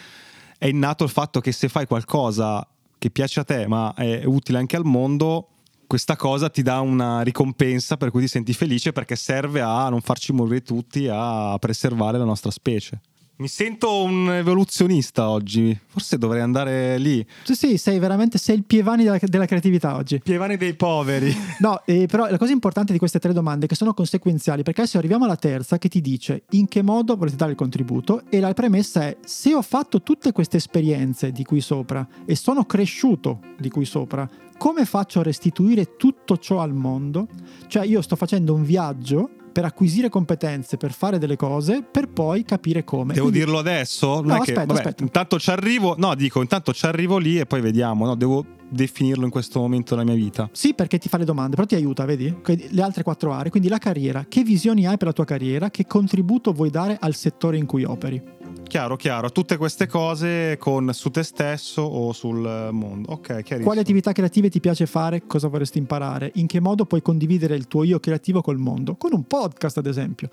[0.57, 2.65] è innato il fatto che se fai qualcosa
[2.97, 5.49] che piace a te, ma è utile anche al mondo,
[5.87, 10.01] questa cosa ti dà una ricompensa per cui ti senti felice perché serve a non
[10.01, 13.01] farci morire tutti, a preservare la nostra specie.
[13.37, 17.25] Mi sento un evoluzionista oggi, forse dovrei andare lì.
[17.43, 20.19] Sì, sì, sei veramente sei il Pievani della, della creatività oggi.
[20.19, 21.35] Pievani dei poveri.
[21.59, 24.81] No, eh, però la cosa importante di queste tre domande è che sono conseguenziali, perché
[24.81, 28.39] adesso arriviamo alla terza che ti dice in che modo volete dare il contributo e
[28.39, 33.39] la premessa è se ho fatto tutte queste esperienze di qui sopra e sono cresciuto
[33.57, 37.27] di qui sopra, come faccio a restituire tutto ciò al mondo?
[37.67, 42.43] Cioè io sto facendo un viaggio per acquisire competenze, per fare delle cose, per poi
[42.43, 43.13] capire come.
[43.13, 43.45] Devo Quindi...
[43.45, 44.15] dirlo adesso?
[44.15, 45.03] Non no, aspetta, che, vabbè, aspetta.
[45.03, 48.15] Intanto ci arrivo, no, dico, intanto ci arrivo lì e poi vediamo, no?
[48.15, 50.49] Devo definirlo in questo momento della mia vita.
[50.51, 52.33] Sì, perché ti fa le domande, però ti aiuta, vedi?
[52.69, 55.85] Le altre quattro aree, quindi la carriera, che visioni hai per la tua carriera, che
[55.85, 58.33] contributo vuoi dare al settore in cui operi?
[58.67, 59.31] Chiaro, chiaro.
[59.31, 63.11] Tutte queste cose con su te stesso o sul mondo.
[63.11, 63.63] Ok, chiarissimo.
[63.63, 65.25] Quali attività creative ti piace fare?
[65.27, 66.31] Cosa vorresti imparare?
[66.35, 68.95] In che modo puoi condividere il tuo io creativo col mondo?
[68.95, 70.29] Con un podcast, ad esempio.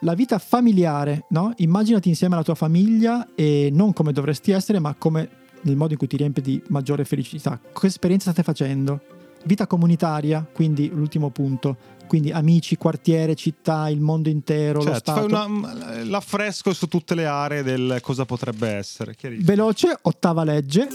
[0.00, 1.52] La vita familiare, no?
[1.58, 5.28] Immaginati insieme alla tua famiglia e non come dovresti essere, ma come
[5.62, 7.58] nel modo in cui ti riempie di maggiore felicità.
[7.72, 9.00] Che esperienza state facendo?
[9.44, 15.28] Vita comunitaria, quindi l'ultimo punto quindi amici, quartiere, città, il mondo intero, certo, lo Stato.
[15.28, 19.14] Fai una, l'affresco su tutte le aree del cosa potrebbe essere.
[19.38, 20.88] Veloce, ottava legge.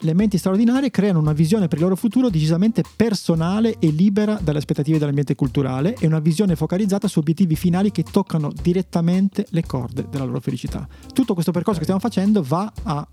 [0.00, 4.56] Le menti straordinarie creano una visione per il loro futuro decisamente personale e libera dalle
[4.56, 10.06] aspettative dell'ambiente culturale e una visione focalizzata su obiettivi finali che toccano direttamente le corde
[10.08, 10.88] della loro felicità.
[11.12, 13.06] Tutto questo percorso che stiamo facendo va a,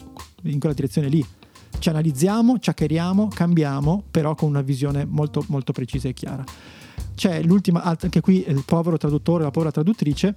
[0.46, 1.26] in quella direzione lì.
[1.78, 6.44] Ci analizziamo, ci hackeriamo, cambiamo, però con una visione molto, molto precisa e chiara
[7.16, 10.36] c'è l'ultima, anche qui il povero traduttore, la povera traduttrice,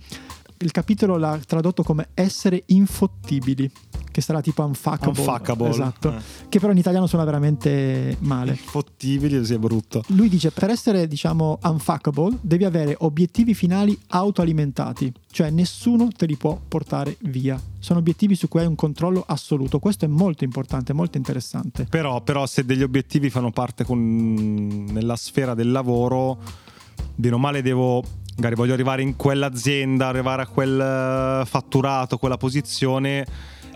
[0.61, 3.71] il capitolo l'ha tradotto come essere infottibili,
[4.11, 5.19] che sarà tipo unfuckable.
[5.19, 5.69] Unfuckable.
[5.69, 6.13] Esatto.
[6.13, 6.21] Eh.
[6.49, 8.53] Che però in italiano suona veramente male.
[8.53, 10.03] Infottibili, è brutto.
[10.09, 16.37] Lui dice: per essere, diciamo, unfuckable, devi avere obiettivi finali autoalimentati, cioè nessuno te li
[16.37, 17.61] può portare via.
[17.79, 19.79] Sono obiettivi su cui hai un controllo assoluto.
[19.79, 21.85] Questo è molto importante, molto interessante.
[21.85, 26.39] Però, però se degli obiettivi fanno parte con, nella sfera del lavoro,
[27.15, 28.03] bene o male devo
[28.39, 33.27] magari voglio arrivare in quell'azienda, arrivare a quel eh, fatturato, quella posizione,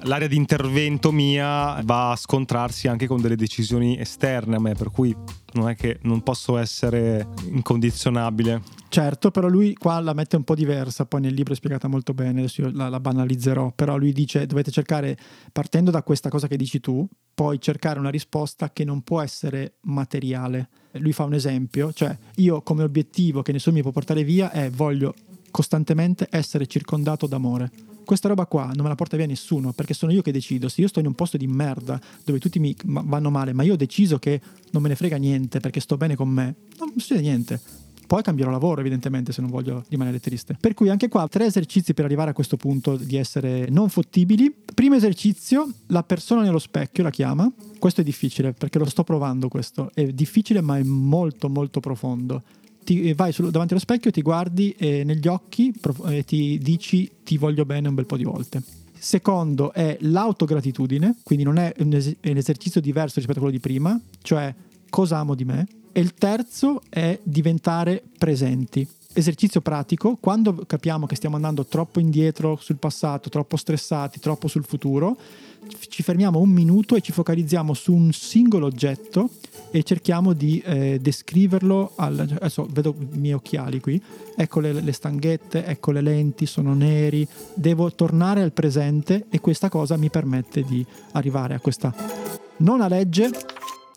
[0.05, 4.91] l'area di intervento mia va a scontrarsi anche con delle decisioni esterne a me, per
[4.91, 5.15] cui
[5.55, 8.63] non è che non posso essere incondizionabile.
[8.89, 12.15] Certo, però lui qua la mette un po' diversa, poi nel libro è spiegata molto
[12.15, 15.17] bene, adesso io la, la banalizzerò, però lui dice dovete cercare,
[15.51, 19.75] partendo da questa cosa che dici tu, poi cercare una risposta che non può essere
[19.83, 20.69] materiale.
[20.93, 24.71] Lui fa un esempio, cioè io come obiettivo che nessuno mi può portare via è
[24.71, 25.15] voglio
[25.51, 27.92] costantemente essere circondato d'amore.
[28.05, 30.69] Questa roba qua non me la porta via nessuno perché sono io che decido.
[30.69, 33.75] Se io sto in un posto di merda dove tutti mi vanno male, ma io
[33.75, 34.41] ho deciso che
[34.71, 37.61] non me ne frega niente perché sto bene con me, non succede niente
[38.13, 40.55] poi cambierò lavoro evidentemente se non voglio rimanere triste.
[40.61, 44.55] Per cui anche qua tre esercizi per arrivare a questo punto di essere non fottibili.
[44.75, 47.51] Primo esercizio, la persona nello specchio la chiama.
[47.79, 49.91] Questo è difficile perché lo sto provando questo.
[49.95, 52.43] È difficile ma è molto molto profondo.
[52.85, 55.73] Ti, eh, vai sul, davanti allo specchio, ti guardi e negli occhi
[56.07, 58.63] e ti dici ti voglio bene un bel po' di volte.
[58.99, 63.57] Secondo è l'autogratitudine, quindi non è un, es- è un esercizio diverso rispetto a quello
[63.57, 64.55] di prima, cioè
[64.89, 68.87] cosa amo di me, e il terzo è diventare presenti.
[69.15, 74.65] Esercizio pratico, quando capiamo che stiamo andando troppo indietro sul passato, troppo stressati, troppo sul
[74.65, 75.17] futuro,
[75.89, 79.29] ci fermiamo un minuto e ci focalizziamo su un singolo oggetto
[79.71, 81.93] e cerchiamo di eh, descriverlo.
[81.97, 84.03] Al, adesso vedo i miei occhiali qui,
[84.35, 89.69] ecco le, le stanghette, ecco le lenti, sono neri, devo tornare al presente e questa
[89.69, 91.95] cosa mi permette di arrivare a questa
[92.59, 93.31] nona legge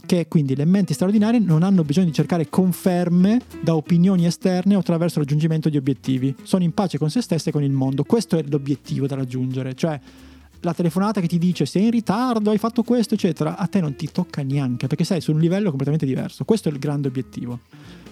[0.06, 4.80] che quindi le menti straordinarie non hanno bisogno di cercare conferme da opinioni esterne o
[4.80, 6.36] attraverso il raggiungimento di obiettivi.
[6.44, 8.04] Sono in pace con se stesse e con il mondo.
[8.04, 10.00] Questo è l'obiettivo da raggiungere, cioè
[10.62, 13.96] la telefonata che ti dice sei in ritardo, hai fatto questo, eccetera, a te non
[13.96, 16.44] ti tocca neanche perché sei su un livello completamente diverso.
[16.44, 17.60] Questo è il grande obiettivo.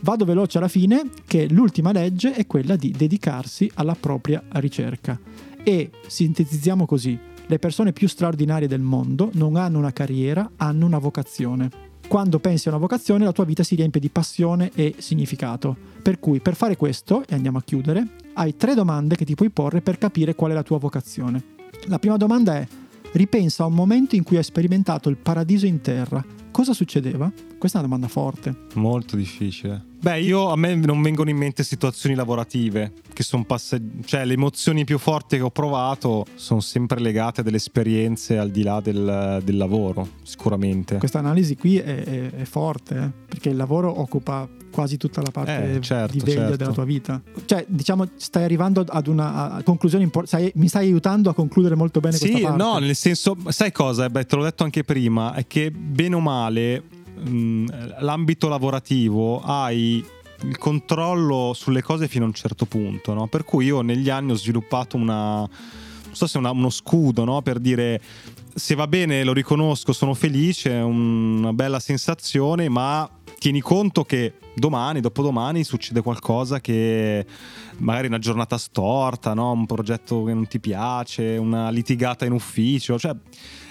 [0.02, 5.18] Vado veloce alla fine, che l'ultima legge è quella di dedicarsi alla propria ricerca.
[5.64, 11.00] E sintetizziamo così: le persone più straordinarie del mondo non hanno una carriera, hanno una
[11.00, 11.83] vocazione.
[12.08, 15.76] Quando pensi a una vocazione la tua vita si riempie di passione e significato.
[16.02, 19.50] Per cui per fare questo, e andiamo a chiudere, hai tre domande che ti puoi
[19.50, 21.44] porre per capire qual è la tua vocazione.
[21.88, 22.68] La prima domanda è,
[23.14, 26.24] ripensa a un momento in cui hai sperimentato il paradiso in terra.
[26.52, 27.32] Cosa succedeva?
[27.58, 28.66] Questa è una domanda forte.
[28.76, 29.84] Molto difficile.
[30.00, 34.34] Beh, io a me non vengono in mente situazioni lavorative che sono passate, cioè le
[34.34, 38.82] emozioni più forti che ho provato sono sempre legate a delle esperienze al di là
[38.82, 40.98] del, del lavoro, sicuramente.
[40.98, 43.12] Questa analisi qui è, è, è forte, eh?
[43.28, 46.56] perché il lavoro occupa quasi tutta la parte eh, certo, di veglia certo.
[46.58, 47.22] della tua vita.
[47.46, 52.18] Cioè, diciamo, stai arrivando ad una conclusione importante, mi stai aiutando a concludere molto bene
[52.18, 52.64] sì, questa parte.
[52.64, 54.10] no, nel senso, sai cosa?
[54.10, 56.84] Beh, te l'ho detto anche prima, è che bene o male
[58.00, 60.04] l'ambito lavorativo hai
[60.42, 63.28] il controllo sulle cose fino a un certo punto, no?
[63.28, 65.50] Per cui io negli anni ho sviluppato una, non
[66.12, 67.42] so se una, uno scudo, no?
[67.42, 68.02] Per dire
[68.54, 73.10] se va bene lo riconosco, sono felice, è una bella sensazione, ma
[73.44, 77.26] tieni conto che domani, dopodomani succede qualcosa che
[77.80, 79.52] magari una giornata storta, no?
[79.52, 83.14] un progetto che non ti piace, una litigata in ufficio, cioè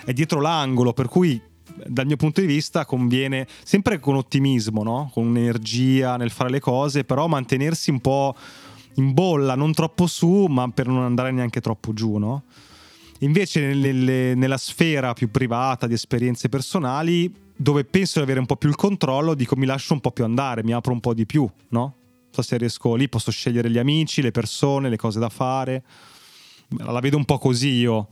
[0.05, 1.41] è dietro l'angolo, per cui
[1.87, 5.11] dal mio punto di vista conviene sempre con ottimismo, no?
[5.11, 8.37] con energia nel fare le cose, però mantenersi un po'
[8.97, 12.43] in bolla, non troppo su, ma per non andare neanche troppo giù, no?
[13.21, 17.33] Invece nelle- nella sfera più privata di esperienze personali,
[17.63, 20.25] dove penso di avere un po' più il controllo, dico mi lascio un po' più
[20.25, 21.97] andare, mi apro un po' di più, no?
[22.31, 25.85] So se riesco lì, posso scegliere gli amici, le persone, le cose da fare.
[26.79, 28.09] La vedo un po' così io.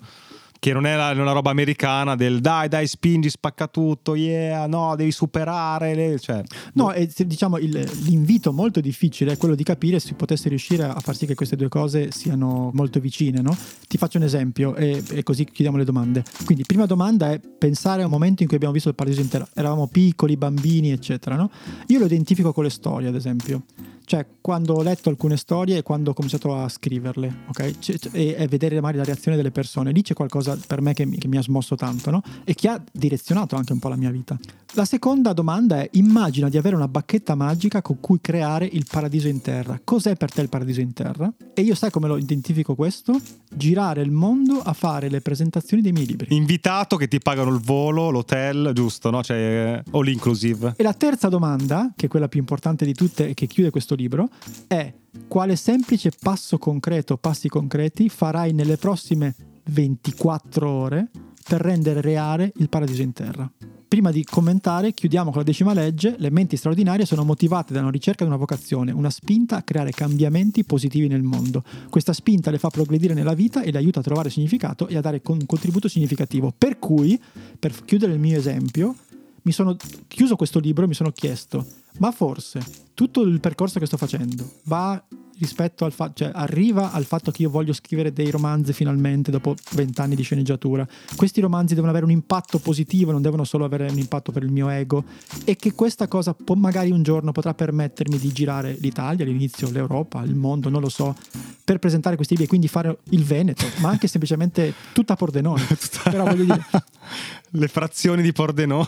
[0.60, 5.10] Che non è una roba americana del dai, dai, spingi, spacca tutto, yeah, no, devi
[5.10, 5.94] superare.
[5.94, 6.42] le-" Cioè,
[6.74, 11.00] No, e diciamo il- l'invito molto difficile è quello di capire se potesse riuscire a
[11.00, 13.56] far sì che queste due cose siano molto vicine, no?
[13.88, 16.22] Ti faccio un esempio e, e così chiudiamo le domande.
[16.44, 19.48] Quindi, prima domanda è pensare a un momento in cui abbiamo visto il paradiso intero.
[19.54, 21.50] Eravamo piccoli, bambini, eccetera, no?
[21.86, 23.62] Io lo identifico con le storie, ad esempio.
[24.10, 27.78] Cioè, quando ho letto alcune storie e quando ho cominciato a scriverle, ok?
[27.78, 30.94] C- c- e, e vedere magari la reazione delle persone, lì c'è qualcosa per me
[30.94, 32.20] che mi, che mi ha smosso tanto, no?
[32.42, 34.36] E che ha direzionato anche un po' la mia vita.
[34.74, 39.28] La seconda domanda è: immagina di avere una bacchetta magica con cui creare il paradiso
[39.28, 39.80] in terra.
[39.82, 41.32] Cos'è per te il paradiso in terra?
[41.54, 43.16] E io sai come lo identifico questo?
[43.48, 46.34] Girare il mondo a fare le presentazioni dei miei libri.
[46.34, 49.22] invitato che ti pagano il volo, l'hotel, giusto, no?
[49.22, 50.74] Cioè, all inclusive.
[50.76, 53.94] E la terza domanda, che è quella più importante di tutte e che chiude questo
[54.00, 54.28] libro,
[54.66, 54.92] è
[55.28, 59.34] quale semplice passo concreto, passi concreti farai nelle prossime
[59.64, 61.10] 24 ore
[61.44, 63.50] per rendere reale il paradiso in terra?
[63.90, 66.14] Prima di commentare, chiudiamo con la decima legge.
[66.16, 69.90] Le menti straordinarie sono motivate da una ricerca di una vocazione, una spinta a creare
[69.90, 71.64] cambiamenti positivi nel mondo.
[71.88, 75.00] Questa spinta le fa progredire nella vita e le aiuta a trovare significato e a
[75.00, 76.54] dare un contributo significativo.
[76.56, 77.20] Per cui,
[77.58, 78.94] per chiudere il mio esempio,
[79.42, 79.76] mi sono
[80.06, 81.66] chiuso questo libro e mi sono chiesto,
[81.98, 82.60] ma forse
[83.00, 85.02] tutto il percorso che sto facendo va
[85.38, 89.54] rispetto al fatto, cioè arriva al fatto che io voglio scrivere dei romanzi finalmente dopo
[89.70, 90.86] vent'anni di sceneggiatura.
[91.16, 94.52] Questi romanzi devono avere un impatto positivo, non devono solo avere un impatto per il
[94.52, 95.02] mio ego
[95.46, 100.22] e che questa cosa può, magari un giorno potrà permettermi di girare l'Italia, all'inizio l'Europa,
[100.22, 101.16] il mondo, non lo so,
[101.64, 105.66] per presentare questi libri e quindi fare il Veneto, ma anche semplicemente tutta Pordenone.
[106.04, 106.66] Però voglio dire,
[107.52, 108.86] Le frazioni di Pordenone.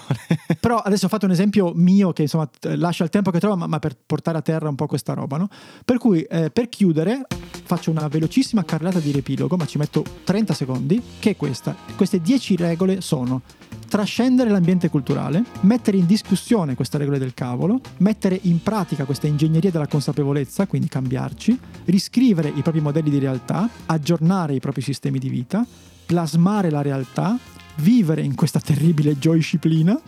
[0.61, 3.67] però adesso ho fatto un esempio mio che insomma lascia il tempo che trova, ma,
[3.67, 5.48] ma per portare a terra un po' questa roba, no?
[5.84, 7.26] Per cui eh, per chiudere
[7.64, 11.74] faccio una velocissima carrellata di riepilogo, ma ci metto 30 secondi, che è questa.
[11.96, 13.42] Queste 10 regole sono
[13.88, 19.70] trascendere l'ambiente culturale, mettere in discussione queste regole del cavolo, mettere in pratica questa ingegneria
[19.70, 25.28] della consapevolezza, quindi cambiarci, riscrivere i propri modelli di realtà, aggiornare i propri sistemi di
[25.28, 25.66] vita,
[26.07, 27.38] plasmare la realtà,
[27.77, 29.99] vivere in questa terribile disciplina,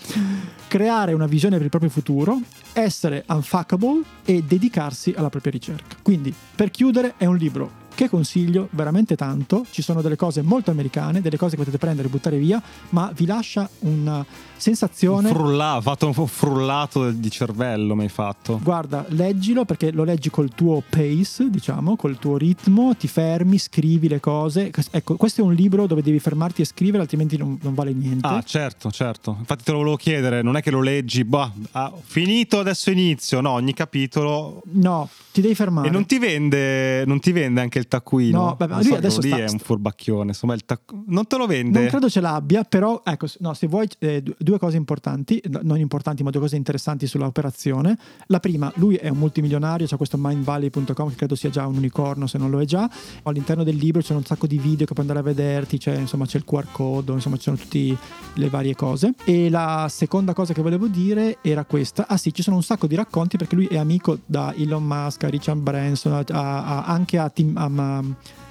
[0.68, 2.40] creare una visione per il proprio futuro,
[2.72, 5.96] essere unfuckable e dedicarsi alla propria ricerca.
[6.02, 10.70] Quindi, per chiudere, è un libro che consiglio veramente tanto, ci sono delle cose molto
[10.70, 14.24] americane, delle cose che potete prendere e buttare via, ma vi lascia una
[14.56, 15.28] sensazione...
[15.28, 18.58] Frulla, fatto un frullato di cervello mi hai fatto.
[18.62, 24.08] Guarda, leggilo perché lo leggi col tuo pace, diciamo, col tuo ritmo, ti fermi, scrivi
[24.08, 24.70] le cose.
[24.90, 28.26] Ecco, questo è un libro dove devi fermarti e scrivere, altrimenti non, non vale niente.
[28.26, 29.36] Ah, certo, certo.
[29.38, 33.40] Infatti te lo volevo chiedere, non è che lo leggi, bah, ah, finito, adesso inizio.
[33.40, 34.62] No, ogni capitolo.
[34.72, 35.88] No, ti devi fermare.
[35.88, 38.56] E non ti vende, non ti vende anche il taccuino?
[38.58, 40.28] No, Non lui so, adesso lì sta- è un furbacchione.
[40.28, 41.78] Insomma, il tac- non te lo vende.
[41.80, 45.60] Non credo ce l'abbia, però ecco, no, se vuoi eh, du- due cose importanti, no,
[45.62, 47.96] non importanti, ma due cose interessanti sull'operazione.
[48.26, 52.26] La prima, lui è un multimilionario, c'è questo mindvalley.com che credo sia già un unicorno
[52.26, 52.88] se non lo è già.
[53.24, 56.26] All'interno del libro c'è un sacco di video che puoi andare a vederti, c'è, insomma,
[56.26, 57.96] c'è il QR code, insomma ci sono tutte
[58.34, 59.14] le varie cose.
[59.24, 62.06] E la seconda cosa che volevo dire era questa.
[62.08, 65.24] Ah sì, ci sono un sacco di racconti perché lui è amico da Elon Musk,
[65.24, 67.56] a Richard Branson, a- a- anche a Tim...
[67.56, 68.02] a- ma-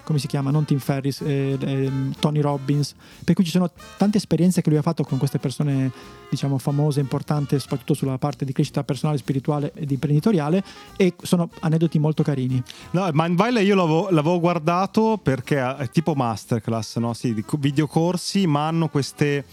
[0.04, 0.52] come si chiama?
[0.52, 2.94] Non Tim Ferris, eh, eh, Tony Robbins.
[3.24, 5.90] Per cui ci sono tante esperienze che lui ha fatto con queste persone,
[6.30, 10.62] diciamo, famose, importanti, soprattutto sulla parte di crescita personale, spirituale ed imprenditoriale.
[10.98, 12.62] E sono aneddoti molto carini.
[12.92, 17.14] No, Mindvalley io l'avevo, l'avevo guardato perché è tipo masterclass, no?
[17.14, 19.46] Sì, videocorsi, ma hanno queste.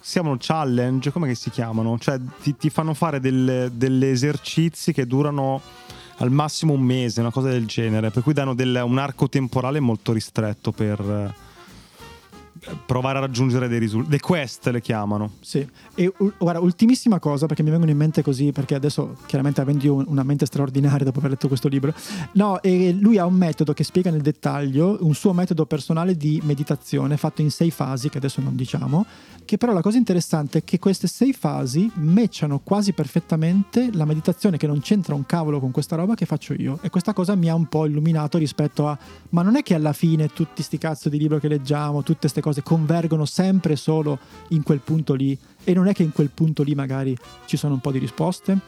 [0.00, 1.98] Si chiamano challenge, come si chiamano?
[1.98, 5.60] Cioè ti, ti fanno fare delle- degli esercizi che durano
[6.18, 9.80] al massimo un mese, una cosa del genere, per cui danno del- un arco temporale
[9.80, 11.46] molto ristretto per eh,
[12.86, 14.12] provare a raggiungere dei risultati.
[14.12, 15.32] Le quest le chiamano.
[15.40, 19.60] Sì, e u- guarda, ultimissima cosa, perché mi vengono in mente così, perché adesso chiaramente
[19.60, 21.94] avendo io una mente straordinaria dopo aver letto questo libro,
[22.32, 26.40] no, e lui ha un metodo che spiega nel dettaglio, un suo metodo personale di
[26.44, 29.04] meditazione fatto in sei fasi, che adesso non diciamo,
[29.44, 34.58] che però la cosa interessante è che queste sei fasi matchano quasi perfettamente la meditazione
[34.58, 36.78] che non c'entra un cavolo con questa roba che faccio io.
[36.82, 38.98] E questa cosa mi ha un po' illuminato rispetto a,
[39.30, 42.42] ma non è che alla fine tutti sti cazzo di libri che leggiamo, tutte queste
[42.42, 46.62] cose convergono sempre solo in quel punto lì e non è che in quel punto
[46.62, 48.58] lì magari ci sono un po' di risposte?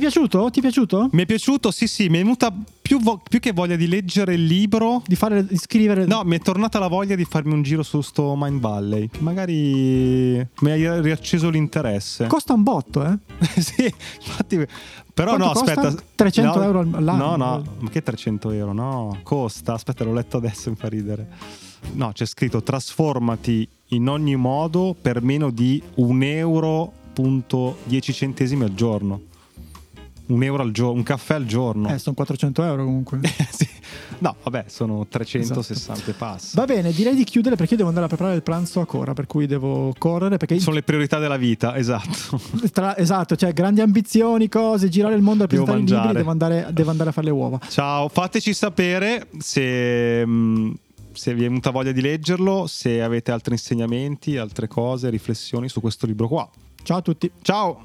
[0.00, 0.48] È piaciuto?
[0.48, 1.10] Ti è piaciuto?
[1.12, 4.32] Mi è piaciuto, sì, sì, mi è venuta più, vo- più che voglia di leggere
[4.32, 5.02] il libro.
[5.06, 6.06] Di, fare, di scrivere.
[6.06, 9.10] No, mi è tornata la voglia di farmi un giro su sto Mind Valley.
[9.10, 12.28] Che magari mi ha riacceso l'interesse.
[12.28, 13.18] Costa un botto, eh?
[13.60, 13.92] sì,
[14.24, 14.66] infatti.
[15.12, 16.02] Però Quanto no, aspetta.
[16.14, 17.36] 300 no, euro all'anno?
[17.36, 18.72] No, no, ma che 300 euro?
[18.72, 19.74] No, costa.
[19.74, 21.28] Aspetta, l'ho letto adesso, mi fa ridere.
[21.92, 28.64] No, c'è scritto trasformati in ogni modo per meno di un euro punto 10 centesimi
[28.64, 29.28] al giorno.
[30.30, 31.88] Un euro al giorno, un caffè al giorno.
[31.92, 33.20] Eh, sono 400 euro comunque.
[33.50, 33.68] sì.
[34.18, 36.14] No, vabbè, sono 360 Esatto.
[36.16, 36.56] passi.
[36.56, 39.12] Va bene, direi di chiudere perché io devo andare a preparare il pranzo a Cora,
[39.12, 42.40] per cui devo correre perché Sono le priorità della vita, esatto.
[42.72, 46.68] tra- esatto, cioè grandi ambizioni, cose, girare il mondo Devo presentare i libri, devo andare,
[46.72, 47.58] devo andare a fare le uova.
[47.68, 50.74] Ciao, fateci sapere se, mh,
[51.12, 55.80] se vi è venuta voglia di leggerlo, se avete altri insegnamenti, altre cose, riflessioni su
[55.80, 56.48] questo libro qua.
[56.82, 57.30] Ciao a tutti.
[57.42, 57.80] Ciao!